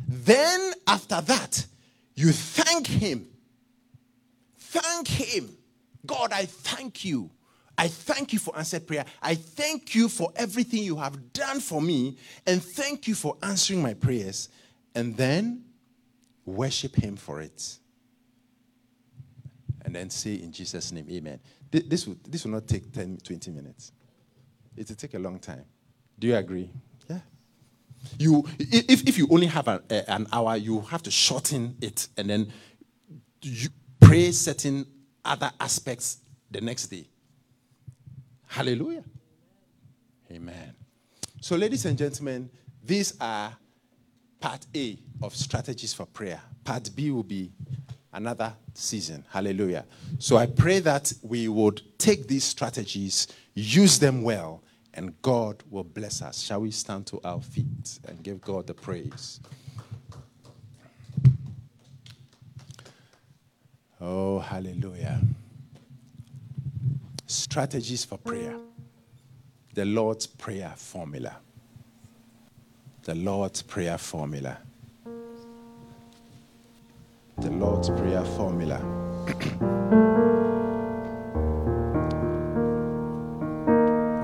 [0.06, 1.66] Then, after that,
[2.14, 3.26] you thank Him.
[4.56, 5.56] Thank Him.
[6.06, 7.28] God, I thank you.
[7.76, 9.04] I thank you for answered prayer.
[9.20, 13.82] I thank you for everything you have done for me, and thank you for answering
[13.82, 14.48] my prayers.
[14.94, 15.64] And then
[16.46, 17.78] worship Him for it
[19.84, 21.40] and then say in Jesus' name, Amen.
[21.70, 23.92] This will, this will not take 10, 20 minutes.
[24.76, 25.64] It will take a long time.
[26.18, 26.70] Do you agree?
[27.08, 27.18] Yeah.
[28.18, 32.08] You, if, if you only have a, a, an hour, you have to shorten it
[32.16, 32.52] and then
[33.42, 33.68] you
[34.00, 34.86] pray certain
[35.24, 36.18] other aspects
[36.50, 37.08] the next day.
[38.46, 39.04] Hallelujah.
[40.30, 40.74] Amen.
[41.40, 42.48] So, ladies and gentlemen,
[42.82, 43.56] these are
[44.40, 46.40] part A of strategies for prayer.
[46.64, 47.50] Part B will be
[48.14, 49.24] another season.
[49.30, 49.84] Hallelujah.
[50.18, 54.62] So I pray that we would take these strategies, use them well,
[54.94, 56.40] and God will bless us.
[56.40, 59.40] Shall we stand to our feet and give God the praise?
[64.00, 65.20] Oh, hallelujah.
[67.26, 68.56] Strategies for prayer.
[69.74, 71.36] The Lord's Prayer formula.
[73.02, 74.58] The Lord's Prayer formula
[77.44, 78.76] the Lord's Prayer formula.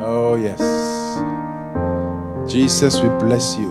[0.03, 0.59] oh, yes.
[2.51, 3.69] Jesus, we bless you.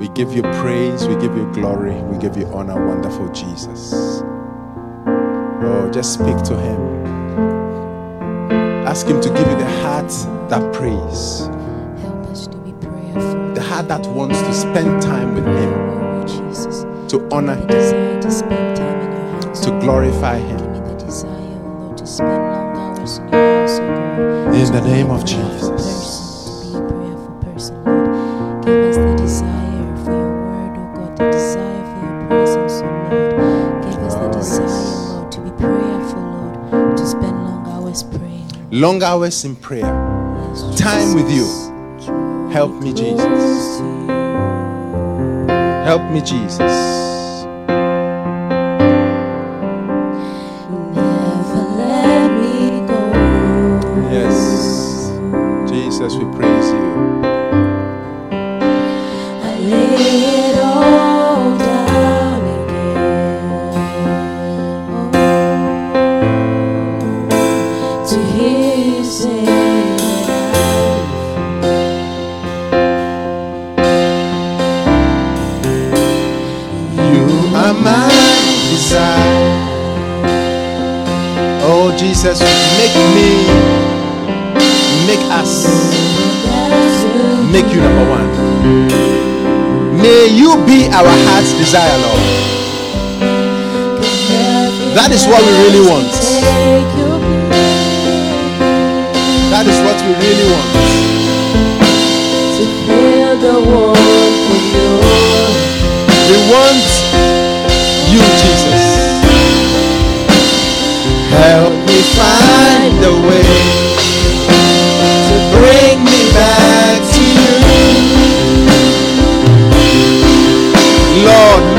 [0.00, 3.92] We give you praise, we give you glory, we give you honor, wonderful Jesus.
[3.94, 6.80] Oh, just speak to him.
[8.86, 10.08] Ask him to give you the heart
[10.48, 11.48] that prays.
[12.02, 13.52] Help us to be prayerful.
[13.54, 16.01] The heart that wants to spend time with him.
[17.12, 17.68] To honor him.
[17.68, 19.60] To, spend time in your house.
[19.66, 20.56] to glorify him.
[20.56, 21.28] Give the desire,
[21.60, 24.54] Lord, to spend long hours in your house, God.
[24.54, 25.90] In the name of To be a prayerful Jesus.
[26.00, 28.64] person, To be a prayerful person, Lord.
[28.64, 33.82] Give us the desire for your word, God, the desire for your presence, Lord.
[33.84, 35.08] Give us the desire, yes.
[35.12, 36.22] Lord, to be prayerful,
[36.72, 38.48] Lord, to spend long hours praying.
[38.48, 38.72] Lord.
[38.72, 39.92] Long hours in prayer.
[40.76, 41.44] Time with you.
[42.50, 43.80] Help me, Jesus.
[45.84, 47.01] Help me, Jesus.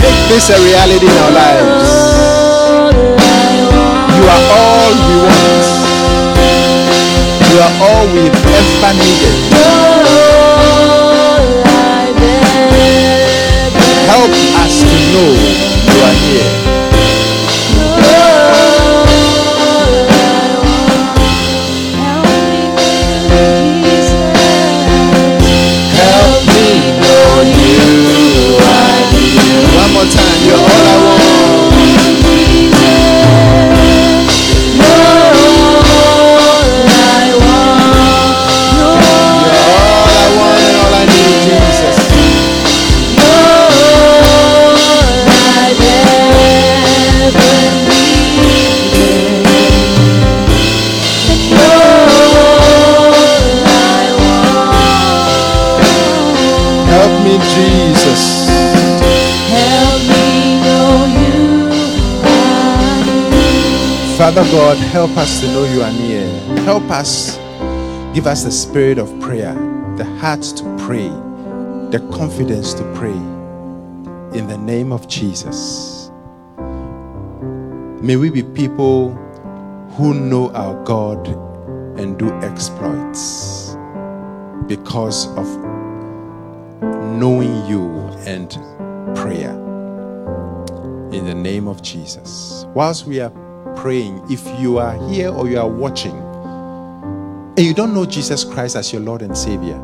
[0.04, 1.91] Make this a reality in our lives.
[4.18, 5.68] You are all we want.
[7.49, 9.38] You are all we've ever needed.
[14.12, 14.34] Help
[14.64, 15.32] us to know
[15.89, 16.62] you are here.
[64.34, 66.27] Father God, help us to know you are near.
[66.63, 67.36] Help us,
[68.15, 69.53] give us the spirit of prayer,
[69.95, 71.07] the heart to pray,
[71.91, 73.13] the confidence to pray.
[74.36, 76.09] In the name of Jesus.
[78.01, 79.11] May we be people
[79.97, 81.27] who know our God
[81.99, 83.77] and do exploits
[84.65, 85.45] because of
[87.19, 87.88] knowing you
[88.25, 88.49] and
[89.15, 89.51] prayer.
[91.11, 92.65] In the name of Jesus.
[92.73, 93.31] Whilst we are
[93.84, 98.77] praying, if you are here or you are watching and you don't know Jesus Christ
[98.77, 99.75] as your Lord and Savior,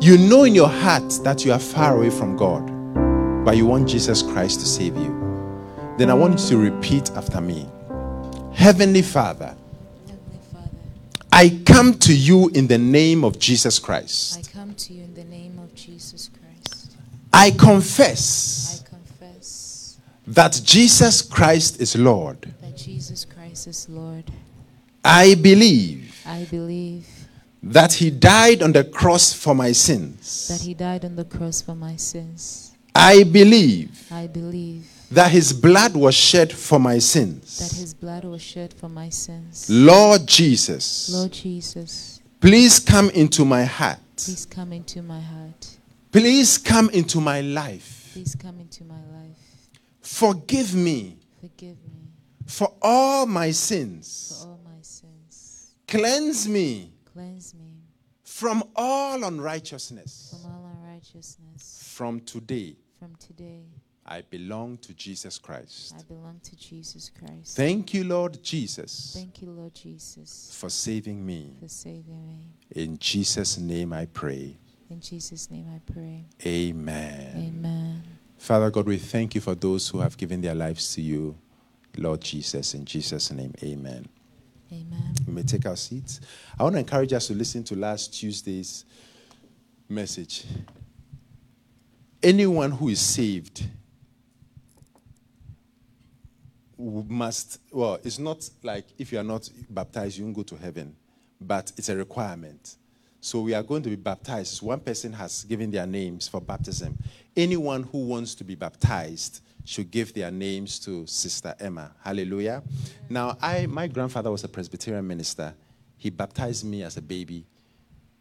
[0.00, 2.64] you know in your heart that you are far away from God,
[3.44, 5.10] but you want Jesus Christ to save you,
[5.98, 7.66] then I want you to repeat after me
[8.54, 9.56] Heavenly Father,
[11.32, 14.38] I come to you in the name of Jesus Christ.
[14.38, 16.92] I come to you in the name of Jesus Christ.
[17.32, 19.98] I confess I confess
[20.28, 22.52] that Jesus Christ is Lord.
[22.72, 24.24] That Jesus Christ is Lord.
[25.04, 27.06] I believe I believe
[27.62, 30.48] that He died on the cross for my sins.
[30.48, 30.60] that.
[30.60, 32.72] He died on the cross for my sins.
[32.94, 37.58] I believe I believe that His blood was shed for my sins.
[37.58, 37.76] that.
[37.76, 39.68] His blood was shed for my sins.
[39.68, 43.98] Lord Jesus, Lord Jesus, please come into my heart.
[44.16, 45.76] please come into my heart.
[46.10, 48.10] Please come into my life.
[48.14, 49.36] Please come into my life.
[50.00, 52.01] Forgive me Forgive me
[52.52, 54.46] for all my for sins.
[54.46, 55.74] all my sins.
[55.88, 57.76] Cleanse me Cleanse me
[58.24, 60.34] from all unrighteousness.
[60.42, 61.92] from all unrighteousness.
[61.94, 63.64] From today, From today,
[64.06, 65.94] I belong to Jesus Christ.
[65.98, 67.56] I belong to Jesus Christ.
[67.56, 71.56] Thank you, Lord Jesus, Thank you, Lord Jesus, for saving me.
[71.60, 72.48] for saving me.
[72.70, 74.56] In Jesus' name I pray.
[74.90, 76.24] In Jesus' name I pray.
[76.46, 77.32] Amen.
[77.36, 78.02] Amen.
[78.38, 81.36] Father God, we thank you for those who have given their lives to you,
[81.96, 82.74] Lord Jesus.
[82.74, 84.06] In Jesus' name, amen.
[84.72, 85.14] Amen.
[85.26, 86.20] We may take our seats.
[86.58, 88.84] I want to encourage us to listen to last Tuesday's
[89.88, 90.44] message.
[92.22, 93.64] Anyone who is saved
[96.78, 100.96] must, well, it's not like if you are not baptized, you won't go to heaven,
[101.40, 102.76] but it's a requirement.
[103.20, 104.62] So we are going to be baptized.
[104.62, 106.98] One person has given their names for baptism.
[107.36, 111.92] Anyone who wants to be baptized should give their names to Sister Emma.
[112.02, 112.62] Hallelujah.
[113.08, 115.54] Now, I my grandfather was a Presbyterian minister.
[115.96, 117.46] He baptized me as a baby.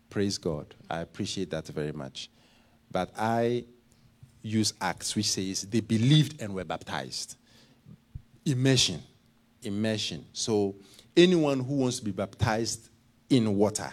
[0.09, 0.75] Praise God.
[0.89, 2.29] I appreciate that very much.
[2.91, 3.65] But I
[4.41, 7.37] use Acts, which says they believed and were baptized.
[8.45, 9.01] Immersion.
[9.63, 10.25] Immersion.
[10.33, 10.75] So
[11.15, 12.89] anyone who wants to be baptized
[13.29, 13.91] in water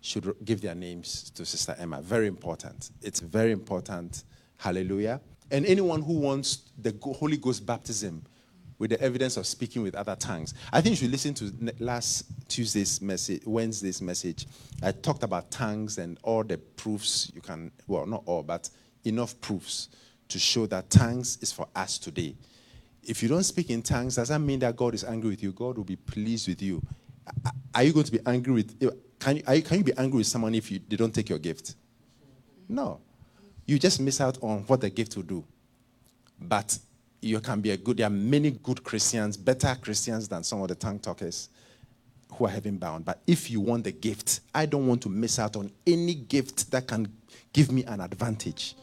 [0.00, 2.00] should give their names to Sister Emma.
[2.00, 2.90] Very important.
[3.02, 4.24] It's very important.
[4.56, 5.20] Hallelujah.
[5.50, 8.22] And anyone who wants the Holy Ghost baptism
[8.78, 10.52] with the evidence of speaking with other tongues.
[10.72, 14.46] I think you should listen to last Tuesday's message, Wednesday's message.
[14.82, 18.68] I talked about tongues and all the proofs you can, well, not all, but
[19.04, 19.88] enough proofs
[20.28, 22.36] to show that tongues is for us today.
[23.06, 25.52] if you don't speak in tongues, does that mean that God is angry with you?
[25.52, 26.82] God will be pleased with you.
[27.74, 28.76] Are you going to be angry with?
[28.82, 31.14] Eh, can you, are you, can you be angry with someone if you, they don't
[31.14, 31.76] take your gift?
[32.68, 33.00] No.
[33.66, 35.44] You just miss out on what the gift will do.
[36.40, 36.78] But
[37.20, 37.96] you can be a good.
[37.98, 41.48] There are many good Christians, better Christians than some of the tongue talkers
[42.32, 43.04] who are heaven bound.
[43.04, 46.70] But if you want the gift, I don't want to miss out on any gift
[46.70, 47.12] that can
[47.52, 48.76] give me an advantage.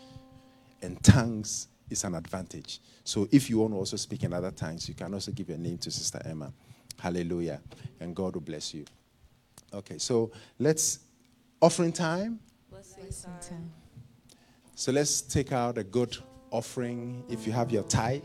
[0.82, 2.80] And tongues is an advantage.
[3.04, 5.58] So if you want to also speak in other tongues, you can also give your
[5.58, 6.52] name to Sister Emma.
[7.00, 7.62] Hallelujah.
[8.00, 8.86] And God will bless you.
[9.74, 11.00] Okay, so let's
[11.62, 12.40] offering time.
[12.70, 13.06] Blessing
[13.42, 13.72] time.
[14.76, 16.18] So let's take out a good
[16.50, 17.24] offering.
[17.30, 18.24] If you have your tithe,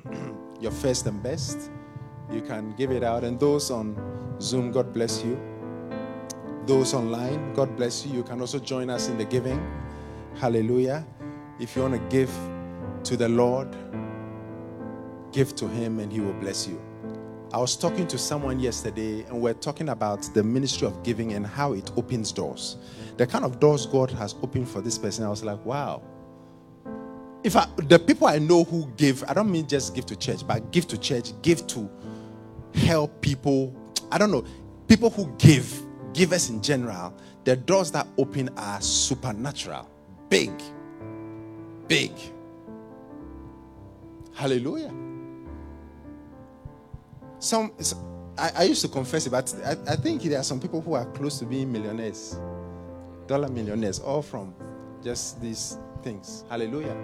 [0.60, 1.70] your first and best,
[2.30, 3.24] you can give it out.
[3.24, 3.94] And those on
[4.40, 5.38] Zoom, God bless you.
[6.64, 8.14] Those online, God bless you.
[8.14, 9.60] You can also join us in the giving.
[10.36, 11.04] Hallelujah.
[11.60, 12.32] If you want to give
[13.04, 13.68] to the Lord,
[15.30, 16.80] give to Him and He will bless you.
[17.52, 21.46] I was talking to someone yesterday, and we're talking about the ministry of giving and
[21.46, 22.78] how it opens doors.
[23.18, 26.02] The kind of doors God has opened for this person, I was like, wow.
[27.44, 30.46] If I, the people I know who give, I don't mean just give to church,
[30.46, 31.90] but give to church, give to
[32.74, 33.76] help people.
[34.10, 34.44] I don't know,
[34.88, 35.78] people who give,
[36.14, 37.12] givers in general,
[37.44, 39.90] the doors that open are supernatural,
[40.30, 40.52] big,
[41.86, 42.12] big.
[44.32, 45.11] Hallelujah.
[47.42, 47.72] Some,
[48.38, 51.04] I used to confess it, but I, I think there are some people who are
[51.06, 52.36] close to being millionaires,
[53.26, 54.54] dollar millionaires, all from
[55.02, 56.44] just these things.
[56.48, 56.94] Hallelujah.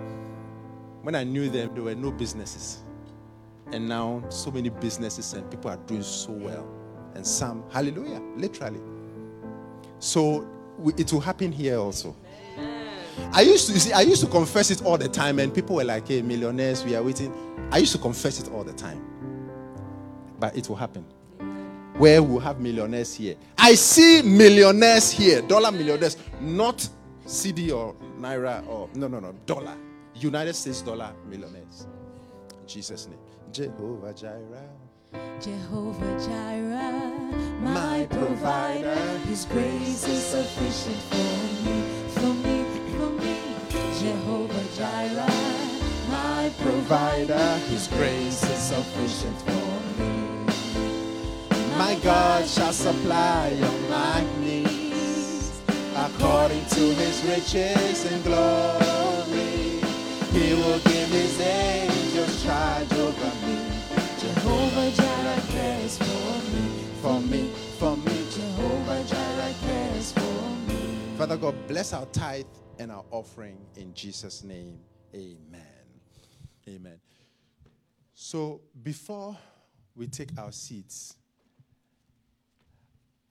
[1.03, 2.79] When I knew them, there were no businesses.
[3.73, 6.69] And now, so many businesses and people are doing so well.
[7.17, 8.81] And some, hallelujah, literally.
[9.99, 10.47] So
[10.79, 12.15] we- it will happen here also.
[13.33, 15.85] I used to see, I used to confess it all the time, and people were
[15.85, 17.33] like, "Hey, millionaires, we are waiting."
[17.73, 19.03] I used to confess it all the time,
[20.39, 21.05] but it will happen.
[21.97, 23.35] Where we'll have millionaires here.
[23.57, 26.89] I see millionaires here, dollar millionaires, not
[27.27, 29.77] cedi or naira or no, no, no, dollar,
[30.15, 31.87] United States dollar millionaires.
[32.61, 33.19] In Jesus' name,
[33.53, 34.69] Jehovah Jireh.
[35.41, 37.19] Jehovah Jireh,
[37.63, 38.95] My my provider.
[38.95, 39.19] provider.
[39.27, 42.65] His grace is sufficient for me, for me,
[42.97, 43.37] for me.
[43.99, 47.59] Jehovah Jireh, my provider.
[47.71, 49.68] His grace is sufficient for me.
[51.79, 53.57] My God shall supply
[53.89, 55.63] my needs
[55.95, 59.81] according to his riches and glory.
[60.33, 63.59] He will give his angels charge over me,
[64.19, 66.65] Jehovah Jireh cares for me,
[67.01, 68.27] for me, for me.
[68.33, 71.17] Jehovah Jireh cares for me.
[71.17, 72.47] Father God, bless our tithe
[72.81, 74.81] and our offering in Jesus' name.
[75.15, 75.63] Amen.
[76.69, 77.01] Amen.
[78.15, 79.37] So before
[79.95, 81.18] we take our seats,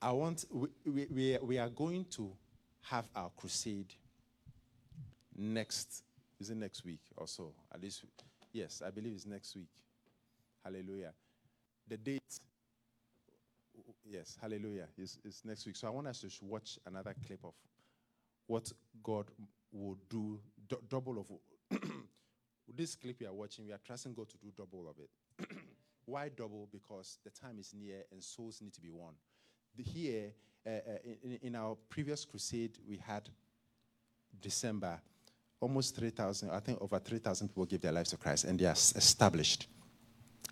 [0.00, 2.30] I want we, we, we, are- going to
[2.82, 3.92] have our crusade
[5.36, 6.02] next
[6.40, 7.52] is it next week or so?
[7.74, 8.04] At least
[8.52, 9.68] yes, I believe it's next week.
[10.64, 11.12] Hallelujah.
[11.88, 12.22] The date
[14.08, 14.86] yes, hallelujah.
[14.96, 15.76] Is is next week.
[15.76, 17.54] So I want us to watch another clip of
[18.46, 18.70] what
[19.02, 19.26] God
[19.72, 20.38] will do,
[20.68, 21.80] du- double of
[22.76, 23.66] this clip we are watching.
[23.66, 25.48] We are trusting God to do double of it.
[26.06, 26.68] Why double?
[26.72, 29.12] Because the time is near and souls need to be won.
[29.78, 30.32] Here,
[30.66, 33.28] uh, uh, in, in our previous crusade, we had
[34.40, 35.00] December,
[35.60, 38.72] almost 3,000, I think over 3,000 people gave their lives to Christ, and they are
[38.72, 39.66] established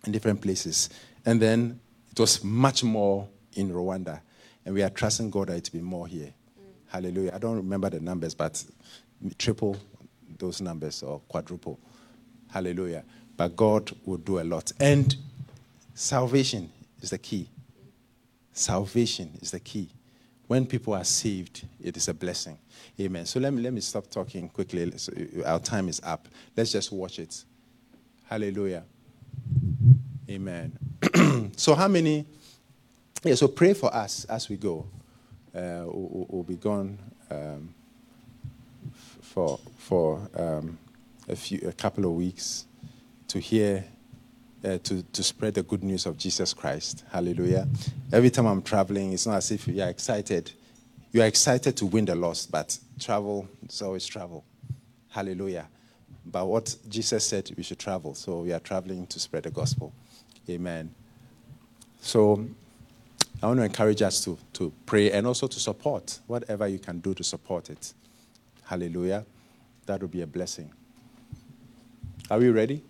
[0.05, 0.89] in different places.
[1.25, 1.79] And then
[2.11, 4.21] it was much more in Rwanda,
[4.65, 6.33] and we are trusting God that it will be more here.
[6.87, 7.31] Hallelujah.
[7.33, 8.63] I don't remember the numbers, but
[9.37, 9.77] triple
[10.37, 11.79] those numbers or quadruple.
[12.49, 13.03] Hallelujah.
[13.35, 14.71] But God will do a lot.
[14.79, 15.15] And
[15.93, 16.71] salvation
[17.01, 17.49] is the key.
[18.57, 19.87] Salvation is the key.
[20.47, 22.57] When people are saved, it is a blessing.
[22.99, 23.27] Amen.
[23.27, 24.91] So let me let me stop talking quickly.
[24.91, 26.27] Uh, Our time is up.
[26.55, 27.43] Let's just watch it.
[28.25, 28.83] Hallelujah.
[30.27, 30.75] Amen.
[31.55, 32.25] so how many?
[33.23, 33.35] Yeah.
[33.35, 34.87] So pray for us as we go.
[35.53, 36.97] Uh, we'll, we'll be gone
[37.29, 37.73] um,
[39.21, 40.79] for for um,
[41.29, 42.65] a few a couple of weeks
[43.27, 43.85] to hear
[44.63, 47.03] uh, to, to spread the good news of Jesus Christ.
[47.11, 47.67] Hallelujah.
[48.11, 50.51] Every time I'm traveling, it's not as if you are excited.
[51.11, 54.43] You are excited to win the lost, but travel is always travel.
[55.09, 55.67] Hallelujah.
[56.25, 58.13] But what Jesus said, we should travel.
[58.13, 59.93] So we are traveling to spread the gospel.
[60.49, 60.93] Amen.
[62.01, 62.45] So
[63.41, 66.99] I want to encourage us to, to pray and also to support whatever you can
[66.99, 67.93] do to support it.
[68.63, 69.25] Hallelujah.
[69.85, 70.71] That would be a blessing.
[72.29, 72.83] Are we ready?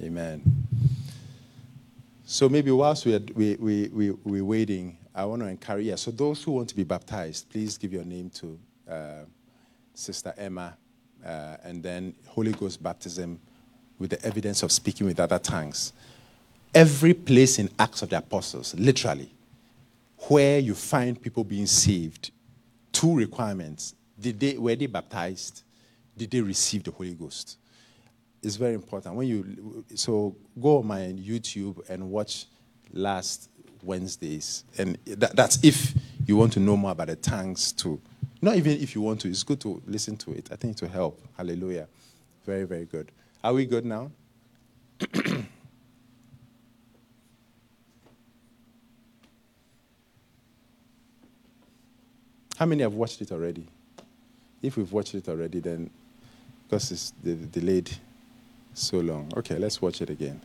[0.00, 0.42] Amen.
[2.24, 5.96] So maybe whilst we are, we, we, we, we're waiting, I want to encourage, yeah,
[5.96, 8.58] so those who want to be baptized, please give your name to
[8.88, 9.24] uh,
[9.94, 10.76] Sister Emma,
[11.24, 13.40] uh, and then Holy Ghost baptism
[13.98, 15.92] with the evidence of speaking with other tongues.
[16.72, 19.32] Every place in Acts of the Apostles, literally,
[20.28, 22.30] where you find people being saved,
[22.92, 23.94] two requirements.
[24.20, 25.62] Did they, were they baptized?
[26.16, 27.56] Did they receive the Holy Ghost?
[28.42, 29.14] It's very important.
[29.16, 32.46] When you so go on my YouTube and watch
[32.92, 33.50] last
[33.82, 35.94] Wednesdays, and that, that's if
[36.26, 38.00] you want to know more about the tanks too.
[38.40, 40.50] Not even if you want to, it's good to listen to it.
[40.52, 41.20] I think it will help.
[41.36, 41.88] Hallelujah.
[42.46, 43.10] Very, very good.
[43.42, 44.12] Are we good now?
[52.56, 53.66] How many have watched it already?
[54.62, 55.90] If we've watched it already, then
[56.68, 57.90] because it's de- delayed
[58.74, 59.32] so long.
[59.36, 60.40] Okay, let's watch it again.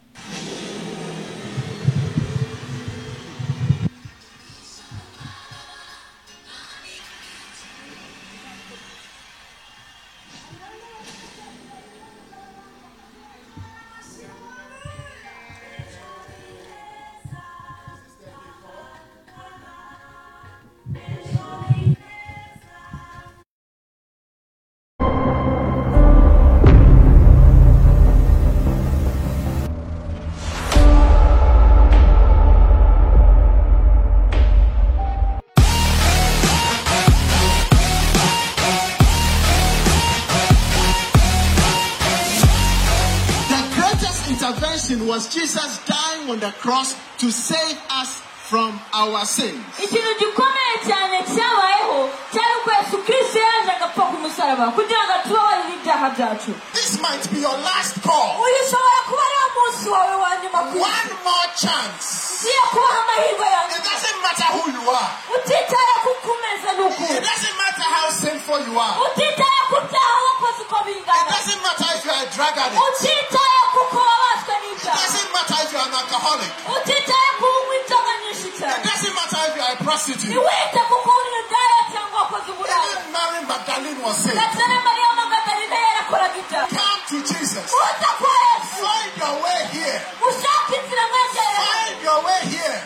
[46.64, 49.60] Cross to save us from our sins.
[49.84, 55.74] ikintu gikomeye cyane cyabayeho cyari uko yesu kirisito yaje agapfa ku musaraba kugira ngo atubabarire
[55.80, 58.40] ibyaha byacu This might be your last call.
[58.44, 62.06] uyu ushobora kuba ariwo munsi wawe wa nyuma ku isi One more chance.
[62.44, 65.10] ugiye kubaho amahirwe ya It doesn't matter who you are.
[65.36, 66.70] utitaye ku kumeze
[67.18, 68.96] It doesn't matter how sinful you are.
[69.08, 72.82] utitaye ku byaha wakoze uko It doesn't matter if you are a drug addict.
[72.84, 76.52] utitaye kuko wabaswe It doesn't matter if you are an alcoholic.
[76.76, 80.28] utitaye ku unywa inzoga nyinshi It doesn't matter if you are a prostitute.
[80.30, 84.36] ntiwite kuko uri indaya cyangwa wakoze uburaya Even Mary Magdalene was saved.
[84.36, 87.68] ndetse na mariya magadarina yarakoraga ibyaha Come to Jesus.
[87.80, 90.00] uza kwa yesu Find your way here.
[90.28, 92.78] ushaka inzira mwegereye Find your way here.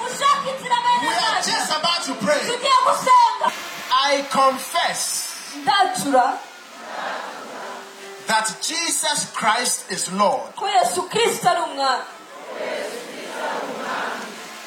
[1.01, 2.41] We are just about to pray.
[4.09, 5.01] I confess
[5.61, 6.37] ndacura
[8.27, 10.51] that Jesus Christ is Lord.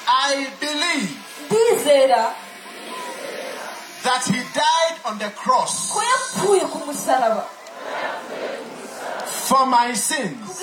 [0.08, 1.16] I believe
[4.02, 5.92] that He died on the cross
[9.48, 10.60] for my sins.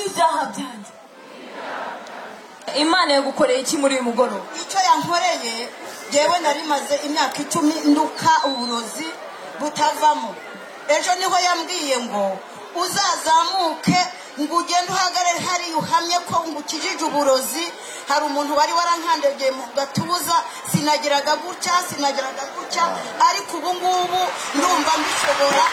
[2.77, 4.41] imana yagukoreye iki muri uyu mugoroba?
[4.61, 5.67] Icyo yankoreye
[6.11, 9.05] yewe nari maze imyaka icumi nduka uburozi
[9.59, 10.35] butavamo.
[10.89, 12.39] Ejo ni ho yambwiye ngo
[12.81, 13.97] uzazamuke
[14.39, 14.91] ngo ugende
[15.77, 16.35] uhamye ko
[17.05, 17.65] uburozi
[18.07, 18.73] hari umuntu wari
[19.51, 19.63] mu
[20.71, 22.83] sinagiraga gutya sinagiraga gutya
[23.29, 24.21] ariko ubu ngubu
[24.55, 25.65] ndumva mbishobora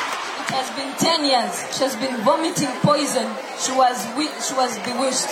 [0.45, 1.55] It has been 10 years.
[1.75, 3.27] She has been vomiting poison.
[3.59, 3.97] She was
[4.47, 5.31] she was bewitched.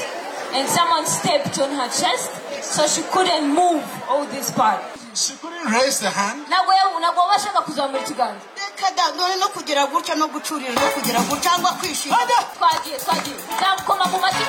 [0.57, 2.31] And someone stepped on her chest,
[2.65, 4.81] so she couldn't move all this part.
[5.15, 6.47] She couldn't raise the hand.
[6.49, 8.45] ntabwo ntabwo wabashaga kuzamura ikiganza.
[8.57, 12.17] Reka da none no kugira gutya no gucurira no kugira gutya cyangwa kwishima.
[12.57, 13.37] Twagiye twagiye.
[13.57, 14.45] Nzamukoma mu matwi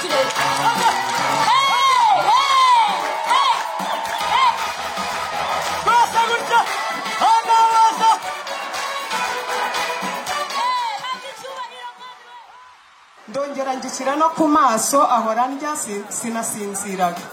[13.30, 17.24] ndongera ngishyira no ku maso ahora ndya si- sinasinziraga.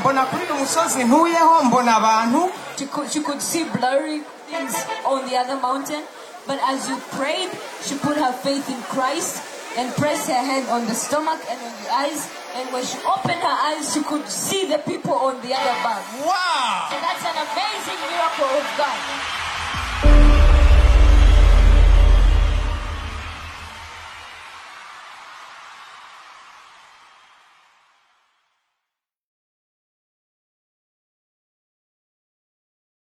[0.00, 5.28] Mbona kuri uyu musozi ntuyeho mbona abantu She could, she could see blurry things on
[5.28, 6.02] the other mountain.
[6.46, 7.50] But as you prayed,
[7.84, 9.38] she put her faith in Christ
[9.78, 12.28] and pressed her hand on the stomach and on the eyes.
[12.56, 16.02] And when she opened her eyes, she could see the people on the other bank.
[16.26, 16.88] Wow!
[16.90, 20.41] So that's an amazing miracle of God.